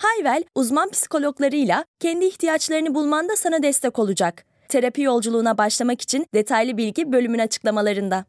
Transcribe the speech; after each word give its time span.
Hayvel, 0.00 0.44
uzman 0.54 0.90
psikologlarıyla 0.90 1.84
kendi 1.98 2.24
ihtiyaçlarını 2.24 2.94
bulmanda 2.94 3.36
sana 3.36 3.62
destek 3.62 3.98
olacak. 3.98 4.44
Terapi 4.68 5.02
yolculuğuna 5.02 5.58
başlamak 5.58 6.00
için 6.00 6.26
detaylı 6.34 6.76
bilgi 6.76 7.12
bölümün 7.12 7.38
açıklamalarında. 7.38 8.24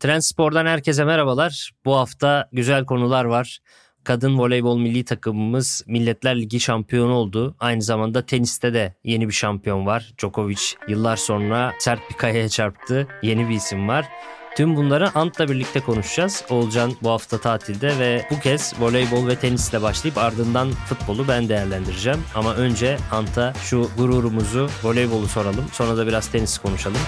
Trendspor'dan 0.00 0.66
herkese 0.66 1.04
merhabalar. 1.04 1.72
Bu 1.84 1.96
hafta 1.96 2.48
güzel 2.52 2.84
konular 2.84 3.24
var. 3.24 3.58
Kadın 4.04 4.38
voleybol 4.38 4.78
milli 4.78 5.04
takımımız 5.04 5.84
Milletler 5.86 6.40
Ligi 6.40 6.60
şampiyonu 6.60 7.12
oldu. 7.12 7.56
Aynı 7.60 7.82
zamanda 7.82 8.26
teniste 8.26 8.74
de 8.74 8.94
yeni 9.04 9.28
bir 9.28 9.32
şampiyon 9.34 9.86
var. 9.86 10.12
Djokovic 10.18 10.62
yıllar 10.88 11.16
sonra 11.16 11.72
sert 11.78 12.10
bir 12.10 12.14
kayaya 12.16 12.48
çarptı. 12.48 13.08
Yeni 13.22 13.48
bir 13.48 13.54
isim 13.54 13.88
var. 13.88 14.08
Tüm 14.56 14.76
bunları 14.76 15.10
Ant'la 15.14 15.48
birlikte 15.48 15.80
konuşacağız. 15.80 16.44
Olcan 16.50 16.92
bu 17.02 17.10
hafta 17.10 17.40
tatilde 17.40 17.98
ve 17.98 18.28
bu 18.30 18.40
kez 18.40 18.74
voleybol 18.80 19.26
ve 19.26 19.36
tenisle 19.36 19.82
başlayıp 19.82 20.18
ardından 20.18 20.70
futbolu 20.70 21.28
ben 21.28 21.48
değerlendireceğim. 21.48 22.18
Ama 22.34 22.54
önce 22.54 22.96
Ant'a 23.12 23.54
şu 23.54 23.90
gururumuzu, 23.98 24.68
voleybolu 24.82 25.28
soralım. 25.28 25.64
Sonra 25.72 25.96
da 25.96 26.06
biraz 26.06 26.30
tenis 26.30 26.58
konuşalım. 26.58 27.00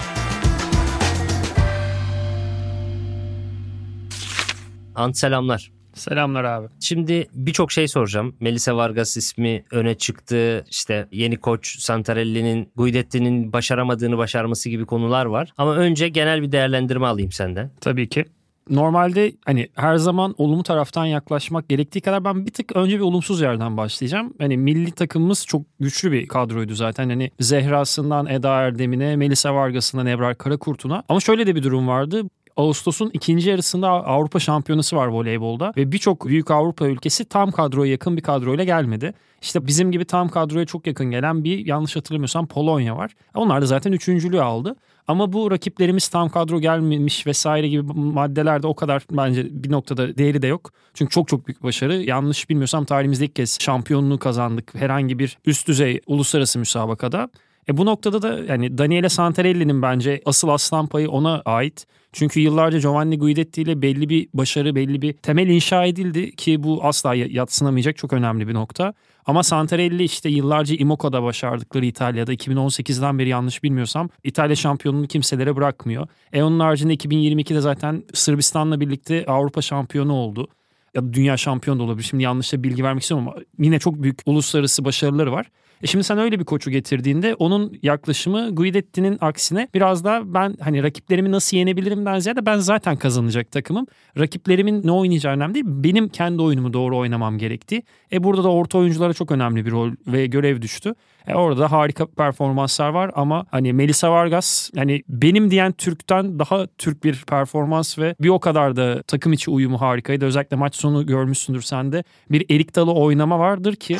Ant 4.95 5.17
selamlar. 5.17 5.80
Selamlar 5.93 6.43
abi. 6.43 6.67
Şimdi 6.79 7.27
birçok 7.33 7.71
şey 7.71 7.87
soracağım. 7.87 8.35
Melisa 8.39 8.75
Vargas 8.75 9.17
ismi 9.17 9.63
öne 9.71 9.95
çıktı. 9.95 10.65
İşte 10.69 11.07
yeni 11.11 11.37
koç 11.37 11.79
Santarelli'nin 11.79 12.71
Guidetti'nin 12.75 13.53
başaramadığını 13.53 14.17
başarması 14.17 14.69
gibi 14.69 14.85
konular 14.85 15.25
var. 15.25 15.53
Ama 15.57 15.75
önce 15.75 16.09
genel 16.09 16.41
bir 16.41 16.51
değerlendirme 16.51 17.07
alayım 17.07 17.31
senden. 17.31 17.71
Tabii 17.81 18.09
ki. 18.09 18.25
Normalde 18.69 19.33
hani 19.45 19.69
her 19.75 19.95
zaman 19.95 20.35
olumlu 20.37 20.63
taraftan 20.63 21.05
yaklaşmak 21.05 21.69
gerektiği 21.69 22.01
kadar 22.01 22.23
ben 22.23 22.45
bir 22.45 22.51
tık 22.51 22.75
önce 22.75 22.95
bir 22.95 23.03
olumsuz 23.03 23.41
yerden 23.41 23.77
başlayacağım. 23.77 24.33
Hani 24.39 24.57
milli 24.57 24.91
takımımız 24.91 25.45
çok 25.45 25.61
güçlü 25.79 26.11
bir 26.11 26.27
kadroydu 26.27 26.75
zaten. 26.75 27.09
Hani 27.09 27.31
Zehra'sından 27.39 28.27
Eda 28.27 28.51
Erdem'ine, 28.61 29.15
Melisa 29.15 29.55
Vargas'ından 29.55 30.05
Ebrar 30.07 30.37
Karakurt'una. 30.37 31.03
Ama 31.09 31.19
şöyle 31.19 31.47
de 31.47 31.55
bir 31.55 31.63
durum 31.63 31.87
vardı. 31.87 32.23
Ağustos'un 32.57 33.09
ikinci 33.13 33.49
yarısında 33.49 33.89
Avrupa 33.89 34.39
Şampiyonası 34.39 34.95
var 34.95 35.07
voleybolda 35.07 35.73
ve 35.77 35.91
birçok 35.91 36.27
büyük 36.27 36.51
Avrupa 36.51 36.87
ülkesi 36.87 37.25
tam 37.25 37.51
kadroya 37.51 37.91
yakın 37.91 38.17
bir 38.17 38.21
kadroyla 38.21 38.63
gelmedi. 38.63 39.13
İşte 39.41 39.67
bizim 39.67 39.91
gibi 39.91 40.05
tam 40.05 40.29
kadroya 40.29 40.65
çok 40.65 40.87
yakın 40.87 41.11
gelen 41.11 41.43
bir 41.43 41.65
yanlış 41.65 41.95
hatırlamıyorsam 41.95 42.47
Polonya 42.47 42.97
var. 42.97 43.11
Onlar 43.35 43.61
da 43.61 43.65
zaten 43.65 43.91
üçüncülüğü 43.91 44.41
aldı. 44.41 44.75
Ama 45.07 45.33
bu 45.33 45.51
rakiplerimiz 45.51 46.07
tam 46.07 46.29
kadro 46.29 46.59
gelmemiş 46.59 47.27
vesaire 47.27 47.67
gibi 47.67 47.93
maddelerde 47.93 48.67
o 48.67 48.75
kadar 48.75 49.03
bence 49.11 49.47
bir 49.63 49.71
noktada 49.71 50.17
değeri 50.17 50.41
de 50.41 50.47
yok. 50.47 50.71
Çünkü 50.93 51.11
çok 51.11 51.27
çok 51.27 51.47
büyük 51.47 51.63
başarı. 51.63 51.95
Yanlış 51.95 52.49
bilmiyorsam 52.49 52.85
tarihimizde 52.85 53.25
ilk 53.25 53.35
kez 53.35 53.57
şampiyonluğu 53.61 54.19
kazandık 54.19 54.75
herhangi 54.75 55.19
bir 55.19 55.37
üst 55.45 55.67
düzey 55.67 56.01
uluslararası 56.07 56.59
müsabakada. 56.59 57.29
E 57.71 57.77
bu 57.77 57.85
noktada 57.85 58.21
da 58.21 58.39
yani 58.47 58.77
Daniele 58.77 59.09
Santarelli'nin 59.09 59.81
bence 59.81 60.21
asıl 60.25 60.47
aslan 60.47 60.87
payı 60.87 61.09
ona 61.09 61.41
ait. 61.45 61.85
Çünkü 62.13 62.39
yıllarca 62.39 62.79
Giovanni 62.79 63.19
Guidetti 63.19 63.61
ile 63.61 63.81
belli 63.81 64.09
bir 64.09 64.27
başarı, 64.33 64.75
belli 64.75 65.01
bir 65.01 65.13
temel 65.13 65.47
inşa 65.47 65.85
edildi 65.85 66.35
ki 66.35 66.63
bu 66.63 66.83
asla 66.83 67.15
yatsınamayacak 67.15 67.97
çok 67.97 68.13
önemli 68.13 68.47
bir 68.47 68.53
nokta. 68.53 68.93
Ama 69.25 69.43
Santarelli 69.43 70.03
işte 70.03 70.29
yıllarca 70.29 70.75
Imoca'da 70.75 71.23
başardıkları 71.23 71.85
İtalya'da 71.85 72.33
2018'den 72.33 73.19
beri 73.19 73.29
yanlış 73.29 73.63
bilmiyorsam 73.63 74.09
İtalya 74.23 74.55
şampiyonluğunu 74.55 75.07
kimselere 75.07 75.55
bırakmıyor. 75.55 76.07
E 76.33 76.43
onun 76.43 76.59
haricinde 76.59 76.93
2022'de 76.93 77.61
zaten 77.61 78.03
Sırbistan'la 78.13 78.79
birlikte 78.79 79.25
Avrupa 79.25 79.61
şampiyonu 79.61 80.13
oldu. 80.13 80.47
Ya 80.95 81.03
da 81.03 81.13
dünya 81.13 81.37
şampiyonu 81.37 81.79
da 81.79 81.83
olabilir. 81.83 82.07
Şimdi 82.07 82.23
yanlış 82.23 82.53
da 82.53 82.63
bilgi 82.63 82.83
vermek 82.83 83.01
istiyorum 83.01 83.27
ama 83.27 83.37
yine 83.59 83.79
çok 83.79 84.03
büyük 84.03 84.19
uluslararası 84.25 84.85
başarıları 84.85 85.31
var. 85.31 85.47
E 85.83 85.87
şimdi 85.87 86.03
sen 86.03 86.17
öyle 86.17 86.39
bir 86.39 86.45
koçu 86.45 86.71
getirdiğinde 86.71 87.35
onun 87.35 87.79
yaklaşımı 87.81 88.55
Guidetti'nin 88.55 89.17
aksine 89.21 89.67
biraz 89.73 90.03
daha 90.03 90.33
ben 90.33 90.55
hani 90.59 90.83
rakiplerimi 90.83 91.31
nasıl 91.31 91.57
yenebilirimden 91.57 92.19
ziyade 92.19 92.45
ben 92.45 92.57
zaten 92.57 92.95
kazanacak 92.95 93.51
takımım. 93.51 93.87
Rakiplerimin 94.19 94.87
ne 94.87 94.91
oynayacağı 94.91 95.33
önemli 95.33 95.53
değil. 95.53 95.65
Benim 95.67 96.09
kendi 96.09 96.41
oyunumu 96.41 96.73
doğru 96.73 96.97
oynamam 96.97 97.37
gerekti. 97.37 97.81
E 98.11 98.23
burada 98.23 98.43
da 98.43 98.51
orta 98.51 98.77
oyunculara 98.77 99.13
çok 99.13 99.31
önemli 99.31 99.65
bir 99.65 99.71
rol 99.71 99.91
ve 100.07 100.27
görev 100.27 100.61
düştü. 100.61 100.93
E 101.27 101.35
orada 101.35 101.61
da 101.61 101.71
harika 101.71 102.05
performanslar 102.05 102.89
var 102.89 103.11
ama 103.15 103.45
hani 103.51 103.73
Melisa 103.73 104.11
Vargas 104.11 104.69
yani 104.75 105.03
benim 105.09 105.51
diyen 105.51 105.71
Türk'ten 105.71 106.39
daha 106.39 106.67
Türk 106.77 107.03
bir 107.03 107.23
performans 107.27 107.99
ve 107.99 108.15
bir 108.19 108.29
o 108.29 108.39
kadar 108.39 108.75
da 108.75 109.01
takım 109.01 109.33
içi 109.33 109.51
uyumu 109.51 109.81
harikaydı. 109.81 110.25
Özellikle 110.25 110.57
maç 110.57 110.75
sonu 110.75 111.05
görmüşsündür 111.05 111.61
sen 111.61 111.91
de. 111.91 112.03
Bir 112.31 112.45
erik 112.55 112.75
dalı 112.75 112.93
oynama 112.93 113.39
vardır 113.39 113.75
ki 113.75 113.97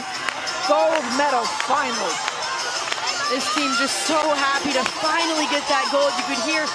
finally. 1.68 2.16
This 3.32 3.56
team 3.56 3.72
just 3.82 4.08
so 4.08 4.16
happy 4.16 4.72
to 4.74 4.84
finally 4.84 5.48
get 5.52 5.64
that 5.70 5.92
gold. 5.92 6.12
You 6.20 6.36
could 6.36 6.54
hear 6.54 6.66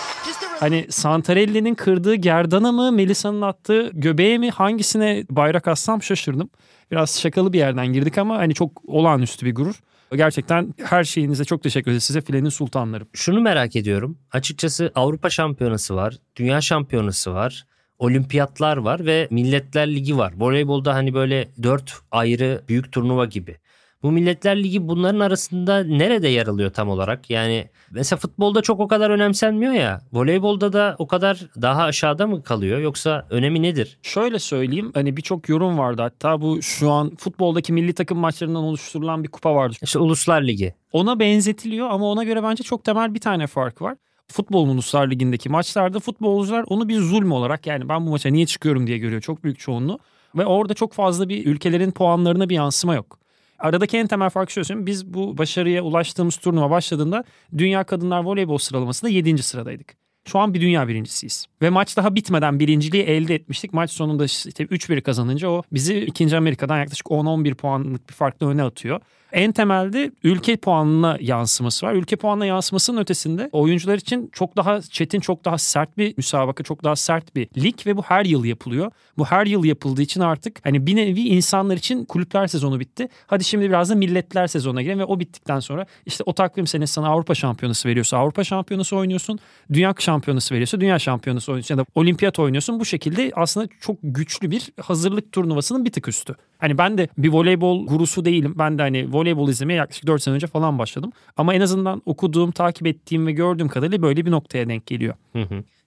Hani 0.61 0.87
Santarelli'nin 0.91 1.75
kırdığı 1.75 2.15
gerdana 2.15 2.73
mı, 2.73 2.93
Melisa'nın 2.93 3.43
attığı 3.43 3.91
göbeğe 3.93 4.39
mi 4.39 4.51
hangisine 4.51 5.25
bayrak 5.31 5.69
assam 5.69 6.03
şaşırdım. 6.03 6.51
Biraz 6.91 7.21
şakalı 7.21 7.53
bir 7.53 7.59
yerden 7.59 7.87
girdik 7.87 8.19
ama 8.19 8.39
hani 8.39 8.55
çok 8.55 8.83
olağanüstü 8.87 9.47
bir 9.47 9.55
gurur. 9.55 9.81
Gerçekten 10.15 10.75
her 10.85 11.05
şeyinize 11.05 11.45
çok 11.45 11.63
teşekkür 11.63 11.91
ederiz 11.91 12.05
size 12.05 12.21
filenin 12.21 12.49
sultanları. 12.49 13.07
Şunu 13.13 13.41
merak 13.41 13.77
ediyorum. 13.77 14.19
Açıkçası 14.33 14.93
Avrupa 14.95 15.31
Şampiyonası 15.31 15.97
var, 15.97 16.17
Dünya 16.37 16.61
Şampiyonası 16.61 17.35
var 17.35 17.67
olimpiyatlar 17.99 18.77
var 18.77 19.07
ve 19.07 19.29
Milletler 19.31 19.95
Ligi 19.95 20.19
var. 20.19 20.33
Voleybolda 20.37 20.95
hani 20.95 21.15
böyle 21.15 21.49
dört 21.63 21.95
ayrı 22.11 22.63
büyük 22.69 22.93
turnuva 22.93 23.25
gibi. 23.25 23.57
Bu 24.07 24.13
Milletler 24.13 24.63
Ligi 24.63 24.89
bunların 24.89 25.21
arasında 25.21 25.85
nerede 25.85 26.29
yer 26.29 26.47
alıyor 26.47 26.71
tam 26.71 26.89
olarak? 26.89 27.31
Yani 27.31 27.69
mesela 27.91 28.19
futbolda 28.19 28.63
çok 28.63 28.81
o 28.81 28.89
kadar 28.89 29.11
önemsenmiyor 29.11 29.73
ya. 29.73 30.01
Voleybolda 30.13 30.73
da 30.73 30.97
o 30.99 31.07
kadar 31.07 31.41
daha 31.63 31.83
aşağıda 31.83 32.27
mı 32.27 32.43
kalıyor 32.43 32.79
yoksa 32.79 33.27
önemi 33.31 33.63
nedir? 33.63 33.99
Şöyle 34.03 34.39
söyleyeyim 34.39 34.91
hani 34.95 35.17
birçok 35.17 35.49
yorum 35.49 35.79
vardı 35.79 36.03
hatta 36.03 36.41
bu 36.41 36.63
şu 36.63 36.91
an 36.91 37.17
futboldaki 37.17 37.73
milli 37.73 37.93
takım 37.93 38.19
maçlarından 38.19 38.63
oluşturulan 38.63 39.25
bir 39.25 39.29
kupa 39.29 39.55
vardı. 39.55 39.77
İşte 39.83 39.99
Uluslar 39.99 40.43
Ligi. 40.43 40.75
Ona 40.93 41.21
benzetiliyor 41.21 41.91
ama 41.91 42.07
ona 42.07 42.25
göre 42.25 42.43
bence 42.43 42.63
çok 42.63 42.85
temel 42.85 43.15
bir 43.15 43.21
tane 43.21 43.47
fark 43.47 43.83
var 43.83 43.97
futbol 44.29 44.69
Uluslar 44.69 45.11
Ligi'ndeki 45.11 45.49
maçlarda 45.49 46.01
futbolcular 46.01 46.65
onu 46.69 46.89
bir 46.89 47.01
zulm 47.01 47.33
olarak 47.33 47.67
yani 47.67 47.89
ben 47.89 48.07
bu 48.07 48.11
maça 48.11 48.29
niye 48.29 48.47
çıkıyorum 48.47 48.87
diye 48.87 48.99
görüyor 48.99 49.21
çok 49.21 49.45
büyük 49.45 49.59
çoğunluğu. 49.59 49.99
Ve 50.35 50.47
orada 50.47 50.75
çok 50.75 50.93
fazla 50.93 51.29
bir 51.29 51.47
ülkelerin 51.47 51.91
puanlarına 51.91 52.49
bir 52.49 52.55
yansıma 52.55 52.95
yok. 52.95 53.26
Aradaki 53.59 53.97
en 53.97 54.07
temel 54.07 54.31
fark 54.31 54.51
şöyle 54.51 54.65
söyleyeyim. 54.65 54.87
Biz 54.87 55.15
bu 55.15 55.39
başarıya 55.39 55.83
ulaştığımız 55.83 56.37
turnuva 56.37 56.71
başladığında 56.71 57.25
Dünya 57.59 57.85
Kadınlar 57.85 58.25
Voleybol 58.25 58.59
sıralamasında 58.59 59.11
7. 59.11 59.43
sıradaydık. 59.43 59.95
Şu 60.27 60.39
an 60.39 60.55
bir 60.55 60.61
dünya 60.61 60.89
birincisiyiz. 60.89 61.47
Ve 61.63 61.71
maç 61.71 61.97
daha 61.97 62.15
bitmeden 62.15 62.61
birinciliği 62.61 63.03
elde 63.03 63.35
etmiştik. 63.35 63.73
Maç 63.73 63.91
sonunda 63.91 64.25
işte 64.25 64.65
3-1 64.65 65.01
kazanınca 65.01 65.49
o 65.49 65.63
bizi 65.73 65.99
2. 65.99 66.37
Amerika'dan 66.37 66.79
yaklaşık 66.79 67.07
10-11 67.07 67.55
puanlık 67.55 68.09
bir 68.09 68.15
farkla 68.15 68.49
öne 68.49 68.63
atıyor. 68.63 69.01
En 69.33 69.53
temelde 69.53 70.11
ülke 70.25 70.57
puanına 70.57 71.19
yansıması 71.21 71.87
var. 71.87 71.95
Ülke 71.95 72.17
puanına 72.17 72.47
yansımasının 72.47 73.01
ötesinde 73.01 73.49
oyuncular 73.53 73.99
için 73.99 74.31
çok 74.33 74.57
daha 74.57 74.83
çetin, 74.83 75.21
çok 75.21 75.45
daha 75.45 75.59
sert 75.59 75.99
bir 75.99 76.15
müsabaka, 76.17 76.65
çok 76.65 76.85
daha 76.85 76.97
sert 76.97 77.37
bir 77.37 77.49
lig 77.63 77.87
ve 77.87 77.97
bu 77.97 78.03
her 78.03 78.25
yıl 78.25 78.45
yapılıyor. 78.45 78.91
Bu 79.19 79.25
her 79.25 79.47
yıl 79.47 79.65
yapıldığı 79.65 80.03
için 80.03 80.21
artık 80.21 80.61
hani 80.65 80.87
bir 80.87 80.97
nevi 80.97 81.21
insanlar 81.21 81.77
için 81.77 82.05
kulüpler 82.05 82.47
sezonu 82.47 82.81
bitti. 82.81 83.09
Hadi 83.27 83.45
şimdi 83.45 83.69
biraz 83.69 83.91
da 83.91 83.95
milletler 83.95 84.47
sezonuna 84.47 84.83
girelim 84.83 84.99
ve 84.99 85.05
o 85.05 85.21
bittikten 85.21 85.61
sonra 85.61 85.87
işte 86.07 86.25
o 86.27 86.33
takvim 86.33 86.67
senesi 86.67 86.93
sana 86.93 87.09
Avrupa 87.09 87.35
şampiyonası 87.35 87.89
veriyorsa 87.89 88.19
Avrupa 88.19 88.45
şampiyonası 88.45 88.97
oynuyorsun. 88.97 89.39
Dünya 89.73 89.95
şampiyonası 89.99 90.55
veriyorsa 90.55 90.81
dünya 90.81 90.99
şampiyonası 90.99 91.53
oynuyorsun 91.53 91.75
ya 91.75 91.79
da 91.79 91.87
olimpiyat 91.95 92.39
oynuyorsun. 92.39 92.81
Bu 92.81 92.85
şekilde 92.85 93.33
aslında 93.35 93.69
çok 93.81 93.97
güçlü 94.03 94.51
bir 94.51 94.73
hazırlık 94.81 95.33
turnuvasının 95.33 95.85
bir 95.85 95.93
tık 95.93 96.09
üstü. 96.09 96.37
Hani 96.59 96.79
ben 96.79 96.99
de 96.99 97.09
bir 97.19 97.29
voleybol 97.29 97.87
gurusu 97.87 98.25
değilim. 98.25 98.55
Ben 98.59 98.79
de 98.79 98.83
hani 98.83 99.13
voleybol 99.13 99.49
izlemeye 99.49 99.77
yaklaşık 99.77 100.07
4 100.07 100.23
sene 100.23 100.35
önce 100.35 100.47
falan 100.47 100.79
başladım. 100.79 101.13
Ama 101.37 101.55
en 101.55 101.61
azından 101.61 102.03
okuduğum, 102.07 102.51
takip 102.51 102.87
ettiğim 102.87 103.27
ve 103.27 103.33
gördüğüm 103.33 103.69
kadarıyla 103.69 104.03
böyle 104.03 104.27
bir 104.27 104.31
noktaya 104.31 104.69
denk 104.69 104.87
geliyor. 104.87 105.15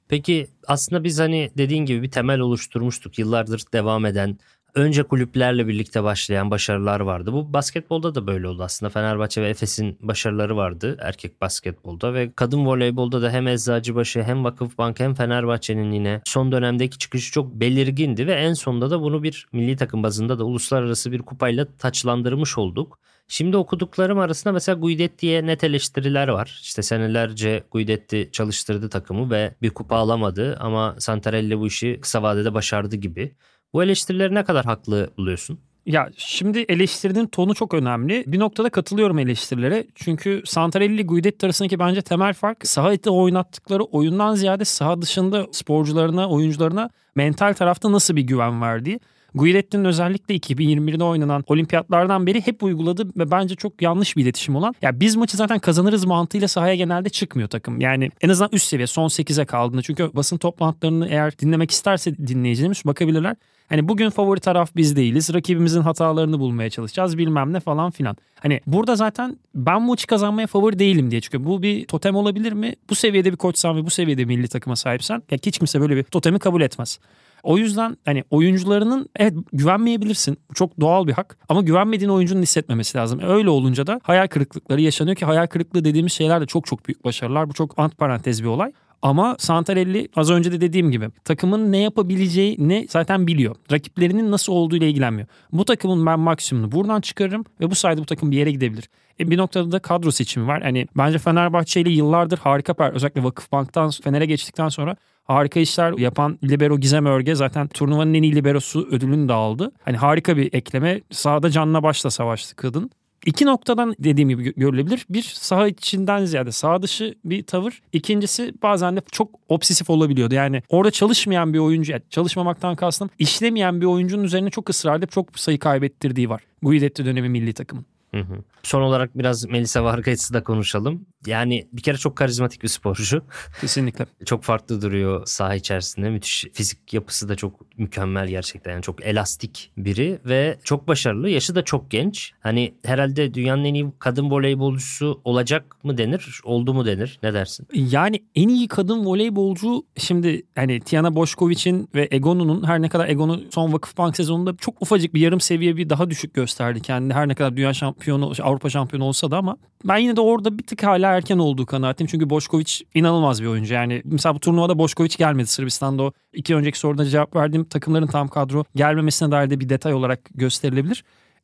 Peki 0.08 0.48
aslında 0.68 1.04
biz 1.04 1.20
hani 1.20 1.50
dediğin 1.58 1.86
gibi 1.86 2.02
bir 2.04 2.12
temel 2.12 2.40
oluşturmuştuk. 2.40 3.20
Yıllardır 3.20 3.64
devam 3.74 4.06
eden 4.06 4.38
önce 4.76 5.04
kulüplerle 5.04 5.68
birlikte 5.68 6.04
başlayan 6.04 6.52
başarılar 6.52 7.00
vardı. 7.00 7.34
Bu 7.34 7.54
basketbolda 7.54 8.16
da 8.16 8.28
böyle 8.28 8.48
oldu 8.48 8.64
aslında. 8.64 8.90
Fenerbahçe 8.90 9.42
ve 9.42 9.50
Efes'in 9.50 9.98
başarıları 10.02 10.58
vardı 10.58 10.98
erkek 11.02 11.42
basketbolda 11.42 12.14
ve 12.14 12.32
kadın 12.36 12.66
voleybolda 12.66 13.22
da 13.22 13.32
hem 13.32 13.48
Eczacıbaşı 13.48 14.24
hem 14.24 14.44
Vakıfbank 14.44 15.00
hem 15.00 15.14
Fenerbahçe'nin 15.14 15.92
yine 15.92 16.22
son 16.26 16.52
dönemdeki 16.52 16.98
çıkışı 16.98 17.32
çok 17.32 17.54
belirgindi 17.54 18.28
ve 18.28 18.34
en 18.34 18.54
sonunda 18.54 18.92
da 18.92 19.02
bunu 19.02 19.24
bir 19.24 19.48
milli 19.52 19.76
takım 19.76 20.04
bazında 20.04 20.40
da 20.40 20.44
uluslararası 20.44 21.12
bir 21.12 21.20
kupayla 21.20 21.68
taçlandırmış 21.78 22.58
olduk. 22.58 23.00
Şimdi 23.32 23.58
okuduklarım 23.58 24.20
arasında 24.20 24.54
mesela 24.54 24.80
Guidetti'ye 24.80 25.46
net 25.46 25.64
eleştiriler 25.64 26.28
var. 26.28 26.60
İşte 26.62 26.82
senelerce 26.82 27.64
Guidetti 27.72 28.30
çalıştırdı 28.32 28.90
takımı 28.90 29.32
ve 29.32 29.56
bir 29.62 29.70
kupa 29.70 29.96
alamadı 29.96 30.58
ama 30.60 30.96
Santarelli 31.00 31.60
bu 31.60 31.68
işi 31.68 32.00
kısa 32.02 32.24
vadede 32.24 32.54
başardı 32.54 32.96
gibi. 32.96 33.36
Bu 33.74 33.84
eleştirileri 33.84 34.36
ne 34.36 34.44
kadar 34.44 34.66
haklı 34.66 35.10
buluyorsun? 35.18 35.60
Ya 35.86 36.10
şimdi 36.18 36.60
eleştirdiğin 36.60 37.28
tonu 37.28 37.56
çok 37.56 37.74
önemli. 37.74 38.24
Bir 38.28 38.40
noktada 38.40 38.70
katılıyorum 38.70 39.20
eleştirilere. 39.20 39.88
Çünkü 39.96 40.42
Santarelli 40.46 41.06
Guidetti 41.06 41.46
arasındaki 41.46 41.80
bence 41.80 42.02
temel 42.02 42.34
fark 42.34 42.68
saha 42.68 42.94
içinde 42.94 43.10
oynattıkları 43.10 43.84
oyundan 43.84 44.36
ziyade 44.36 44.66
saha 44.66 45.02
dışında 45.02 45.48
sporcularına, 45.52 46.30
oyuncularına 46.30 46.90
mental 47.16 47.54
tarafta 47.54 47.92
nasıl 47.92 48.16
bir 48.16 48.22
güven 48.22 48.62
verdiği. 48.62 49.00
Guidetti'nin 49.36 49.86
özellikle 49.86 50.36
2021'de 50.36 51.04
oynanan 51.04 51.44
olimpiyatlardan 51.48 52.28
beri 52.28 52.48
hep 52.48 52.64
uyguladı 52.64 53.08
ve 53.18 53.32
bence 53.32 53.56
çok 53.56 53.82
yanlış 53.82 54.18
bir 54.18 54.24
iletişim 54.24 54.56
olan. 54.56 54.76
Ya 54.82 55.00
biz 55.00 55.16
maçı 55.16 55.38
zaten 55.38 55.60
kazanırız 55.60 56.06
mantığıyla 56.06 56.48
sahaya 56.48 56.76
genelde 56.76 57.10
çıkmıyor 57.10 57.50
takım. 57.50 57.82
Yani 57.82 58.10
en 58.22 58.30
azından 58.30 58.50
üst 58.54 58.68
seviye 58.68 58.88
son 58.88 59.08
8'e 59.08 59.46
kaldığında. 59.46 59.82
Çünkü 59.82 60.12
basın 60.14 60.38
toplantılarını 60.38 61.08
eğer 61.08 61.40
dinlemek 61.40 61.72
isterse 61.72 62.18
dinleyicilerimiz 62.18 62.86
bakabilirler. 62.86 63.36
Hani 63.70 63.88
bugün 63.88 64.10
favori 64.10 64.40
taraf 64.40 64.76
biz 64.76 64.96
değiliz. 64.96 65.34
Rakibimizin 65.34 65.82
hatalarını 65.82 66.40
bulmaya 66.40 66.70
çalışacağız 66.70 67.18
bilmem 67.18 67.54
ne 67.54 67.60
falan 67.60 67.92
filan. 67.92 68.18
Hani 68.40 68.62
burada 68.68 68.96
zaten 68.96 69.38
ben 69.56 69.82
maçı 69.82 70.08
kazanmaya 70.08 70.48
favori 70.48 70.80
değilim 70.80 71.12
diye 71.12 71.22
çıkıyor. 71.22 71.46
Bu 71.46 71.64
bir 71.64 71.86
totem 71.86 72.16
olabilir 72.16 72.54
mi? 72.54 72.74
Bu 72.90 72.96
seviyede 72.96 73.32
bir 73.32 73.38
koçsan 73.38 73.78
ve 73.78 73.86
bu 73.86 73.90
seviyede 73.90 74.26
milli 74.26 74.48
takıma 74.48 74.76
sahipsen 74.76 75.24
ya 75.32 75.38
hiç 75.46 75.58
kimse 75.58 75.82
böyle 75.82 75.96
bir 75.96 76.04
totemi 76.04 76.40
kabul 76.40 76.62
etmez. 76.62 77.00
O 77.44 77.58
yüzden 77.58 77.98
hani 78.06 78.24
oyuncularının 78.30 79.10
evet 79.16 79.34
güvenmeyebilirsin. 79.54 80.38
Çok 80.54 80.80
doğal 80.80 81.08
bir 81.08 81.14
hak. 81.14 81.38
Ama 81.50 81.62
güvenmediğin 81.62 82.10
oyuncunun 82.10 82.42
hissetmemesi 82.42 82.98
lazım. 82.98 83.20
Öyle 83.24 83.50
olunca 83.50 83.88
da 83.88 84.02
hayal 84.04 84.28
kırıklıkları 84.28 84.82
yaşanıyor 84.82 85.16
ki 85.16 85.26
hayal 85.26 85.48
kırıklığı 85.48 85.86
dediğimiz 85.86 86.14
şeyler 86.14 86.42
de 86.42 86.46
çok 86.46 86.66
çok 86.66 86.88
büyük 86.88 87.06
başarılar. 87.06 87.50
Bu 87.50 87.54
çok 87.54 87.80
ant 87.80 87.98
parantez 87.98 88.44
bir 88.44 88.48
olay. 88.48 88.72
Ama 89.02 89.36
Santarelli 89.40 90.10
az 90.16 90.32
önce 90.32 90.52
de 90.52 90.62
dediğim 90.62 90.92
gibi 90.92 91.10
takımın 91.26 91.72
ne 91.72 91.78
yapabileceği 91.78 92.56
ne 92.60 92.86
zaten 92.90 93.28
biliyor. 93.28 93.56
Rakiplerinin 93.72 94.32
nasıl 94.32 94.54
olduğu 94.54 94.76
ile 94.76 94.90
ilgilenmiyor. 94.90 95.28
Bu 95.52 95.66
takımın 95.66 96.06
ben 96.06 96.20
maksimumunu 96.20 96.72
buradan 96.72 97.02
çıkarırım 97.02 97.46
ve 97.62 97.72
bu 97.72 97.76
sayede 97.76 98.02
bu 98.02 98.06
takım 98.06 98.32
bir 98.32 98.38
yere 98.38 98.52
gidebilir. 98.52 98.90
E 99.20 99.32
bir 99.32 99.38
noktada 99.38 99.72
da 99.72 99.80
kadro 99.80 100.12
seçimi 100.12 100.48
var. 100.48 100.62
Hani 100.62 100.88
bence 100.98 101.18
Fenerbahçe 101.18 101.82
ile 101.82 101.90
yıllardır 101.90 102.38
harika 102.38 102.74
per 102.74 102.94
özellikle 102.94 103.24
Vakıfbank'tan 103.24 103.90
Fener'e 104.04 104.26
geçtikten 104.26 104.70
sonra 104.70 104.96
harika 105.30 105.60
işler 105.60 105.94
yapan 105.98 106.40
libero 106.44 106.78
Gizem 106.78 107.06
Örge 107.06 107.36
zaten 107.36 107.68
turnuvanın 107.68 108.14
en 108.14 108.24
iyi 108.24 108.36
liberosu 108.36 108.88
ödülünü 108.92 109.30
de 109.30 109.34
aldı. 109.34 109.72
Hani 109.82 109.98
harika 109.98 110.38
bir 110.38 110.54
ekleme. 110.54 111.02
Sahada 111.12 111.50
canla 111.50 111.84
başla 111.84 112.10
savaştı 112.10 112.56
kadın. 112.56 112.92
İki 113.26 113.46
noktadan 113.46 113.96
dediğim 114.00 114.30
gibi 114.30 114.54
görülebilir. 114.56 115.06
Bir 115.10 115.22
saha 115.22 115.68
içinden 115.68 116.26
ziyade 116.26 116.52
saha 116.52 116.82
dışı 116.82 117.16
bir 117.26 117.44
tavır. 117.44 117.82
İkincisi 117.94 118.54
bazen 118.64 118.96
de 118.96 119.02
çok 119.12 119.30
obsesif 119.50 119.90
olabiliyordu. 119.90 120.36
Yani 120.36 120.62
orada 120.70 120.92
çalışmayan 120.92 121.54
bir 121.54 121.60
oyuncu, 121.60 121.92
yani 121.92 122.02
çalışmamaktan 122.10 122.76
kastım 122.76 123.10
işlemeyen 123.20 123.82
bir 123.82 123.86
oyuncunun 123.86 124.24
üzerine 124.24 124.50
çok 124.50 124.70
ısrar 124.70 124.98
edip 124.98 125.12
çok 125.12 125.40
sayı 125.40 125.60
kaybettirdiği 125.60 126.30
var. 126.30 126.42
Guidetti 126.62 127.06
dönemi 127.06 127.30
milli 127.30 127.54
takımın. 127.54 127.86
Hı 128.14 128.20
hı. 128.20 128.44
Son 128.64 128.82
olarak 128.82 129.18
biraz 129.18 129.46
Melisa 129.46 129.84
Vargas'ı 129.84 130.34
da 130.34 130.44
konuşalım. 130.44 131.06
Yani 131.26 131.68
bir 131.74 131.82
kere 131.82 131.98
çok 131.98 132.16
karizmatik 132.16 132.64
bir 132.64 132.68
sporcu. 132.68 133.24
Kesinlikle. 133.62 134.06
çok 134.26 134.44
farklı 134.44 134.82
duruyor 134.82 135.22
saha 135.26 135.56
içerisinde. 135.56 136.10
Müthiş 136.10 136.46
fizik 136.54 136.94
yapısı 136.94 137.30
da 137.30 137.36
çok 137.36 137.78
mükemmel 137.78 138.28
gerçekten. 138.28 138.72
Yani 138.72 138.82
çok 138.82 139.06
elastik 139.06 139.72
biri 139.78 140.20
ve 140.26 140.60
çok 140.64 140.88
başarılı. 140.88 141.30
Yaşı 141.30 141.56
da 141.56 141.64
çok 141.64 141.92
genç. 141.92 142.32
Hani 142.40 142.74
herhalde 142.84 143.34
dünyanın 143.34 143.64
en 143.64 143.74
iyi 143.74 143.92
kadın 144.00 144.32
voleybolcusu 144.32 145.22
olacak 145.24 145.84
mı 145.84 145.98
denir? 145.98 146.42
Oldu 146.44 146.74
mu 146.74 146.86
denir? 146.86 147.20
Ne 147.24 147.34
dersin? 147.34 147.68
Yani 147.74 148.24
en 148.36 148.48
iyi 148.48 148.68
kadın 148.68 149.06
voleybolcu 149.06 149.84
şimdi 149.98 150.44
hani 150.56 150.80
Tiana 150.80 151.16
Boşkoviç'in 151.16 151.90
ve 151.96 152.08
Egonu'nun 152.12 152.68
her 152.68 152.82
ne 152.82 152.90
kadar 152.90 153.10
Egonu 153.10 153.42
son 153.52 153.74
Vakıfbank 153.74 154.16
sezonunda 154.16 154.58
çok 154.58 154.82
ufacık 154.82 155.14
bir 155.14 155.22
yarım 155.22 155.40
seviye 155.40 155.78
bir 155.78 155.90
daha 155.90 156.10
düşük 156.10 156.34
gösterdi 156.34 156.82
kendini. 156.82 157.14
Her 157.14 157.28
ne 157.28 157.36
kadar 157.36 157.58
dünya 157.58 157.74
şampiyonu, 158.00 158.34
Avrupa 158.44 158.70
şampiyonu 158.70 159.06
olsa 159.06 159.32
da 159.32 159.38
ama 159.38 159.58
ben 159.84 159.98
yine 159.98 160.16
de 160.16 160.22
orada 160.22 160.58
bir 160.58 160.64
tık 160.64 160.84
hala 160.84 161.14
erken 161.14 161.38
olduğu 161.38 161.66
kanaatim. 161.66 162.08
Çünkü 162.08 162.30
Boşkoviç 162.30 162.84
inanılmaz 162.94 163.42
bir 163.42 163.48
oyuncu. 163.48 163.74
Yani 163.74 164.02
mesela 164.06 164.36
bu 164.36 164.40
turnuvada 164.40 164.78
Boşkoviç 164.78 165.18
gelmedi 165.18 165.48
Sırbistan'da 165.48 166.04
o 166.04 166.12
iki 166.34 166.56
önceki 166.56 166.80
soruda 166.80 167.06
cevap 167.06 167.36
verdiğim 167.36 167.66
takımların 167.66 168.08
tam 168.08 168.28
kadro 168.28 168.64
gelmemesine 168.76 169.32
dair 169.32 169.50
de 169.50 169.60
bir 169.60 169.70
detay 169.70 169.94
olarak 169.94 170.20
gösterilebilir. 170.36 171.04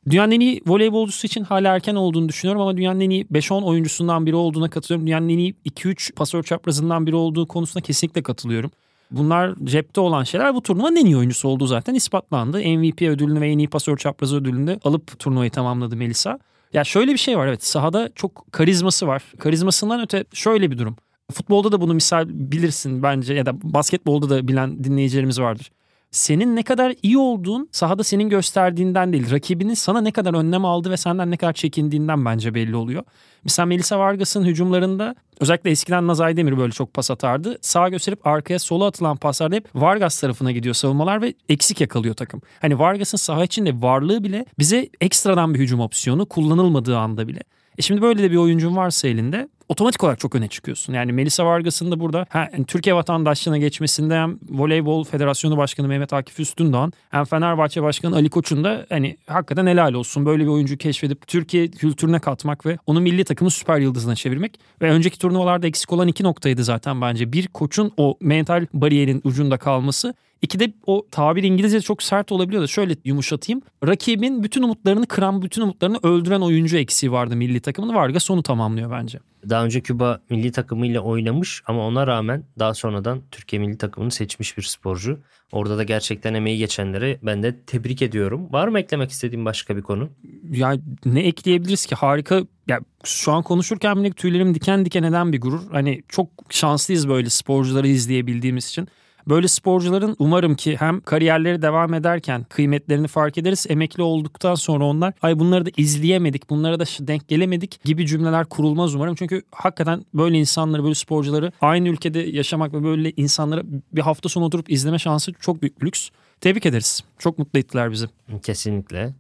Dünyanın 0.10 0.32
en 0.32 0.40
iyi 0.40 0.62
voleybolcusu 0.68 1.28
için 1.28 1.44
hala 1.44 1.76
erken 1.76 1.96
olduğunu 1.96 2.30
düşünüyorum 2.30 2.62
ama 2.62 2.78
dünyanın 2.78 3.00
en 3.00 3.10
iyi 3.10 3.26
5-10 3.26 3.64
oyuncusundan 3.64 4.26
biri 4.26 4.36
olduğuna 4.36 4.70
katılıyorum. 4.70 5.08
Dünyanın 5.08 5.30
en 5.30 5.38
iyi 5.38 5.56
2-3 5.66 6.14
pasör 6.14 6.44
çaprazından 6.44 7.08
biri 7.08 7.16
olduğu 7.16 7.48
konusunda 7.48 7.84
kesinlikle 7.84 8.24
katılıyorum. 8.24 8.72
Bunlar 9.12 9.56
cepte 9.64 10.02
olan 10.02 10.24
şeyler. 10.24 10.56
Bu 10.56 10.62
turnuvanın 10.62 10.96
en 10.96 11.06
iyi 11.06 11.18
oyuncusu 11.18 11.48
olduğu 11.48 11.68
zaten 11.68 11.94
ispatlandı. 11.94 12.58
MVP 12.58 13.02
ödülünü 13.02 13.42
ve 13.42 13.50
en 13.50 13.58
iyi 13.58 13.68
pasör 13.68 13.98
çaprazı 13.98 14.38
ödülünü 14.38 14.80
alıp 14.84 15.20
turnuvayı 15.20 15.52
tamamladı 15.52 15.96
Melisa. 15.96 16.40
Ya 16.74 16.84
şöyle 16.84 17.14
bir 17.14 17.18
şey 17.18 17.38
var 17.38 17.48
evet 17.48 17.64
sahada 17.64 18.10
çok 18.16 18.52
karizması 18.52 19.08
var. 19.08 19.24
Karizmasından 19.40 20.02
öte 20.02 20.26
şöyle 20.34 20.72
bir 20.72 20.78
durum. 20.78 20.96
Futbolda 21.32 21.72
da 21.72 21.82
bunu 21.82 21.94
misal 21.94 22.26
bilirsin 22.30 23.04
bence 23.04 23.34
ya 23.34 23.46
da 23.46 23.54
basketbolda 23.64 24.30
da 24.30 24.48
bilen 24.48 24.84
dinleyicilerimiz 24.84 25.42
vardır 25.42 25.72
senin 26.16 26.56
ne 26.56 26.64
kadar 26.64 26.94
iyi 27.04 27.18
olduğun 27.18 27.70
sahada 27.72 28.04
senin 28.04 28.30
gösterdiğinden 28.30 29.14
değil. 29.14 29.32
Rakibinin 29.32 29.74
sana 29.74 30.02
ne 30.02 30.12
kadar 30.12 30.34
önlem 30.34 30.66
aldı 30.66 30.92
ve 30.92 30.98
senden 30.98 31.32
ne 31.32 31.38
kadar 31.38 31.54
çekindiğinden 31.54 32.26
bence 32.26 32.54
belli 32.54 32.76
oluyor. 32.76 33.04
Mesela 33.44 33.66
Melisa 33.66 34.00
Vargas'ın 34.00 34.44
hücumlarında 34.44 35.16
özellikle 35.40 35.70
eskiden 35.70 36.08
Nazay 36.08 36.38
Demir 36.38 36.58
böyle 36.58 36.72
çok 36.72 36.94
pas 36.94 37.12
atardı. 37.12 37.58
Sağa 37.62 37.90
gösterip 37.90 38.28
arkaya 38.28 38.60
sola 38.60 38.86
atılan 38.86 39.18
paslarda 39.18 39.56
hep 39.56 39.76
Vargas 39.76 40.20
tarafına 40.20 40.52
gidiyor 40.52 40.76
savunmalar 40.76 41.22
ve 41.22 41.34
eksik 41.50 41.82
yakalıyor 41.82 42.16
takım. 42.16 42.42
Hani 42.62 42.80
Vargas'ın 42.80 43.18
saha 43.18 43.44
içinde 43.44 43.82
varlığı 43.82 44.24
bile 44.24 44.46
bize 44.60 44.90
ekstradan 45.02 45.54
bir 45.54 45.60
hücum 45.60 45.80
opsiyonu 45.80 46.26
kullanılmadığı 46.26 46.98
anda 46.98 47.28
bile. 47.28 47.40
E 47.78 47.82
şimdi 47.82 48.02
böyle 48.02 48.24
de 48.24 48.32
bir 48.32 48.38
oyuncun 48.38 48.76
varsa 48.76 49.08
elinde 49.08 49.50
otomatik 49.70 50.04
olarak 50.04 50.20
çok 50.20 50.36
öne 50.36 50.48
çıkıyorsun. 50.48 50.94
Yani 50.94 51.12
Melisa 51.12 51.46
Vargas'ın 51.46 51.92
da 51.92 52.00
burada 52.00 52.26
ha, 52.30 52.50
yani 52.54 52.66
Türkiye 52.66 52.96
vatandaşlığına 52.96 53.58
geçmesinde 53.58 54.16
hem 54.16 54.40
Voleybol 54.50 55.04
Federasyonu 55.04 55.58
Başkanı 55.58 55.88
Mehmet 55.88 56.14
Akif 56.14 56.40
Üstündoğan 56.40 56.94
hem 57.12 57.26
Fenerbahçe 57.26 57.84
Başkanı 57.84 58.16
Ali 58.16 58.30
Koç'un 58.30 58.64
da 58.64 58.86
hani 58.90 59.18
hakikaten 59.28 59.68
helal 59.68 59.94
olsun. 59.94 60.26
Böyle 60.26 60.44
bir 60.44 60.50
oyuncu 60.50 60.78
keşfedip 60.78 61.28
Türkiye 61.28 61.68
kültürüne 61.68 62.20
katmak 62.20 62.66
ve 62.66 62.78
onu 62.86 63.02
milli 63.02 63.24
takımın 63.24 63.50
süper 63.50 63.80
yıldızına 63.80 64.16
çevirmek. 64.16 64.60
Ve 64.82 64.92
önceki 64.92 65.20
turnuvalarda 65.20 65.68
eksik 65.68 65.94
olan 65.94 66.08
iki 66.08 66.24
noktaydı 66.24 66.64
zaten 66.64 67.02
bence. 67.02 67.34
Bir 67.34 67.48
koçun 67.48 67.92
o 67.98 68.18
mental 68.22 68.66
bariyerin 68.74 69.22
ucunda 69.24 69.58
kalması 69.58 70.14
İki 70.42 70.60
de 70.60 70.74
o 70.86 71.06
tabir 71.12 71.44
İngilizce 71.44 71.82
çok 71.82 72.04
sert 72.04 72.32
olabiliyor 72.32 72.64
da 72.64 72.68
şöyle 72.68 72.96
yumuşatayım. 73.06 73.62
Rakibin 73.88 74.44
bütün 74.44 74.64
umutlarını 74.64 75.08
kıran, 75.08 75.42
bütün 75.42 75.62
umutlarını 75.62 76.00
öldüren 76.04 76.42
oyuncu 76.42 76.78
eksiği 76.78 77.12
vardı 77.12 77.36
milli 77.36 77.60
takımın. 77.60 77.96
Vargas 77.96 78.32
onu 78.32 78.44
tamamlıyor 78.44 78.92
bence. 78.92 79.20
Daha 79.50 79.66
önce 79.66 79.82
Küba 79.82 80.22
milli 80.30 80.52
takımıyla 80.52 81.02
oynamış 81.02 81.64
ama 81.66 81.88
ona 81.88 82.08
rağmen 82.08 82.44
daha 82.60 82.74
sonradan 82.74 83.22
Türkiye 83.32 83.62
milli 83.62 83.78
takımını 83.78 84.12
seçmiş 84.12 84.58
bir 84.58 84.64
sporcu. 84.64 85.20
Orada 85.52 85.78
da 85.78 85.84
gerçekten 85.84 86.34
emeği 86.34 86.58
geçenleri 86.58 87.20
ben 87.24 87.44
de 87.44 87.60
tebrik 87.68 88.02
ediyorum. 88.02 88.48
Var 88.54 88.68
mı 88.68 88.80
eklemek 88.80 89.12
istediğim 89.12 89.46
başka 89.46 89.78
bir 89.78 89.82
konu? 89.82 90.10
Ya 90.52 90.78
ne 91.06 91.20
ekleyebiliriz 91.20 91.86
ki? 91.86 91.96
Harika. 91.96 92.42
Ya 92.68 92.80
şu 93.04 93.32
an 93.32 93.44
konuşurken 93.44 94.04
bile 94.04 94.12
tüylerim 94.12 94.56
diken 94.56 94.86
diken 94.86 95.04
eden 95.04 95.34
bir 95.34 95.42
gurur. 95.42 95.62
Hani 95.72 96.04
çok 96.10 96.30
şanslıyız 96.50 97.10
böyle 97.10 97.30
sporcuları 97.30 97.88
izleyebildiğimiz 97.88 98.68
için. 98.68 98.88
Böyle 99.30 99.48
sporcuların 99.48 100.16
umarım 100.20 100.56
ki 100.56 100.76
hem 100.80 101.02
kariyerleri 101.02 101.62
devam 101.62 101.94
ederken 101.94 102.44
kıymetlerini 102.44 103.08
fark 103.08 103.38
ederiz. 103.38 103.66
Emekli 103.70 104.04
olduktan 104.04 104.56
sonra 104.56 104.86
onlar 104.86 105.14
ay 105.22 105.40
bunları 105.40 105.66
da 105.66 105.70
izleyemedik, 105.78 106.50
bunlara 106.50 106.80
da 106.80 106.84
denk 107.00 107.28
gelemedik 107.28 107.84
gibi 107.84 108.08
cümleler 108.08 108.46
kurulmaz 108.46 108.96
umarım. 108.96 109.16
Çünkü 109.16 109.42
hakikaten 109.52 110.06
böyle 110.14 110.38
insanları, 110.38 110.84
böyle 110.84 110.96
sporcuları 110.96 111.52
aynı 111.62 111.90
ülkede 111.90 112.20
yaşamak 112.20 112.74
ve 112.74 112.84
böyle 112.84 113.12
insanlara 113.12 113.62
bir 113.94 114.02
hafta 114.02 114.30
sonu 114.30 114.46
oturup 114.46 114.72
izleme 114.72 115.00
şansı 115.00 115.34
çok 115.34 115.62
büyük 115.62 115.84
lüks. 115.84 116.10
Tebrik 116.42 116.66
ederiz. 116.66 117.04
Çok 117.20 117.40
mutlu 117.40 117.60
ettiler 117.60 117.92
bizi. 117.92 118.06
Kesinlikle. 118.44 119.14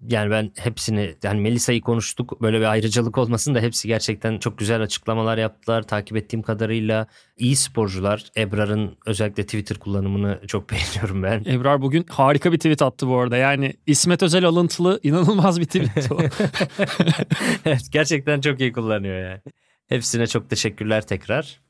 Yani 0.00 0.30
ben 0.30 0.52
hepsini 0.58 1.14
yani 1.22 1.40
Melisa'yı 1.40 1.80
konuştuk 1.80 2.42
böyle 2.42 2.60
bir 2.60 2.64
ayrıcalık 2.64 3.18
olmasın 3.18 3.54
da 3.54 3.60
hepsi 3.60 3.88
gerçekten 3.88 4.38
çok 4.38 4.58
güzel 4.58 4.82
açıklamalar 4.82 5.38
yaptılar. 5.38 5.82
Takip 5.82 6.16
ettiğim 6.16 6.42
kadarıyla 6.42 7.06
iyi 7.36 7.56
sporcular. 7.56 8.24
Ebrar'ın 8.36 8.96
özellikle 9.06 9.44
Twitter 9.44 9.78
kullanımını 9.78 10.40
çok 10.46 10.70
beğeniyorum 10.70 11.22
ben. 11.22 11.44
Ebrar 11.44 11.82
bugün 11.82 12.06
harika 12.08 12.52
bir 12.52 12.56
tweet 12.56 12.82
attı 12.82 13.08
bu 13.08 13.18
arada. 13.18 13.36
Yani 13.36 13.74
İsmet 13.86 14.22
Özel 14.22 14.44
alıntılı 14.44 15.00
inanılmaz 15.02 15.60
bir 15.60 15.66
tweet 15.66 16.12
o. 16.12 16.18
evet 17.64 17.82
gerçekten 17.90 18.40
çok 18.40 18.60
iyi 18.60 18.72
kullanıyor 18.72 19.30
yani. 19.30 19.40
Hepsine 19.88 20.26
çok 20.26 20.50
teşekkürler 20.50 21.06
tekrar. 21.06 21.60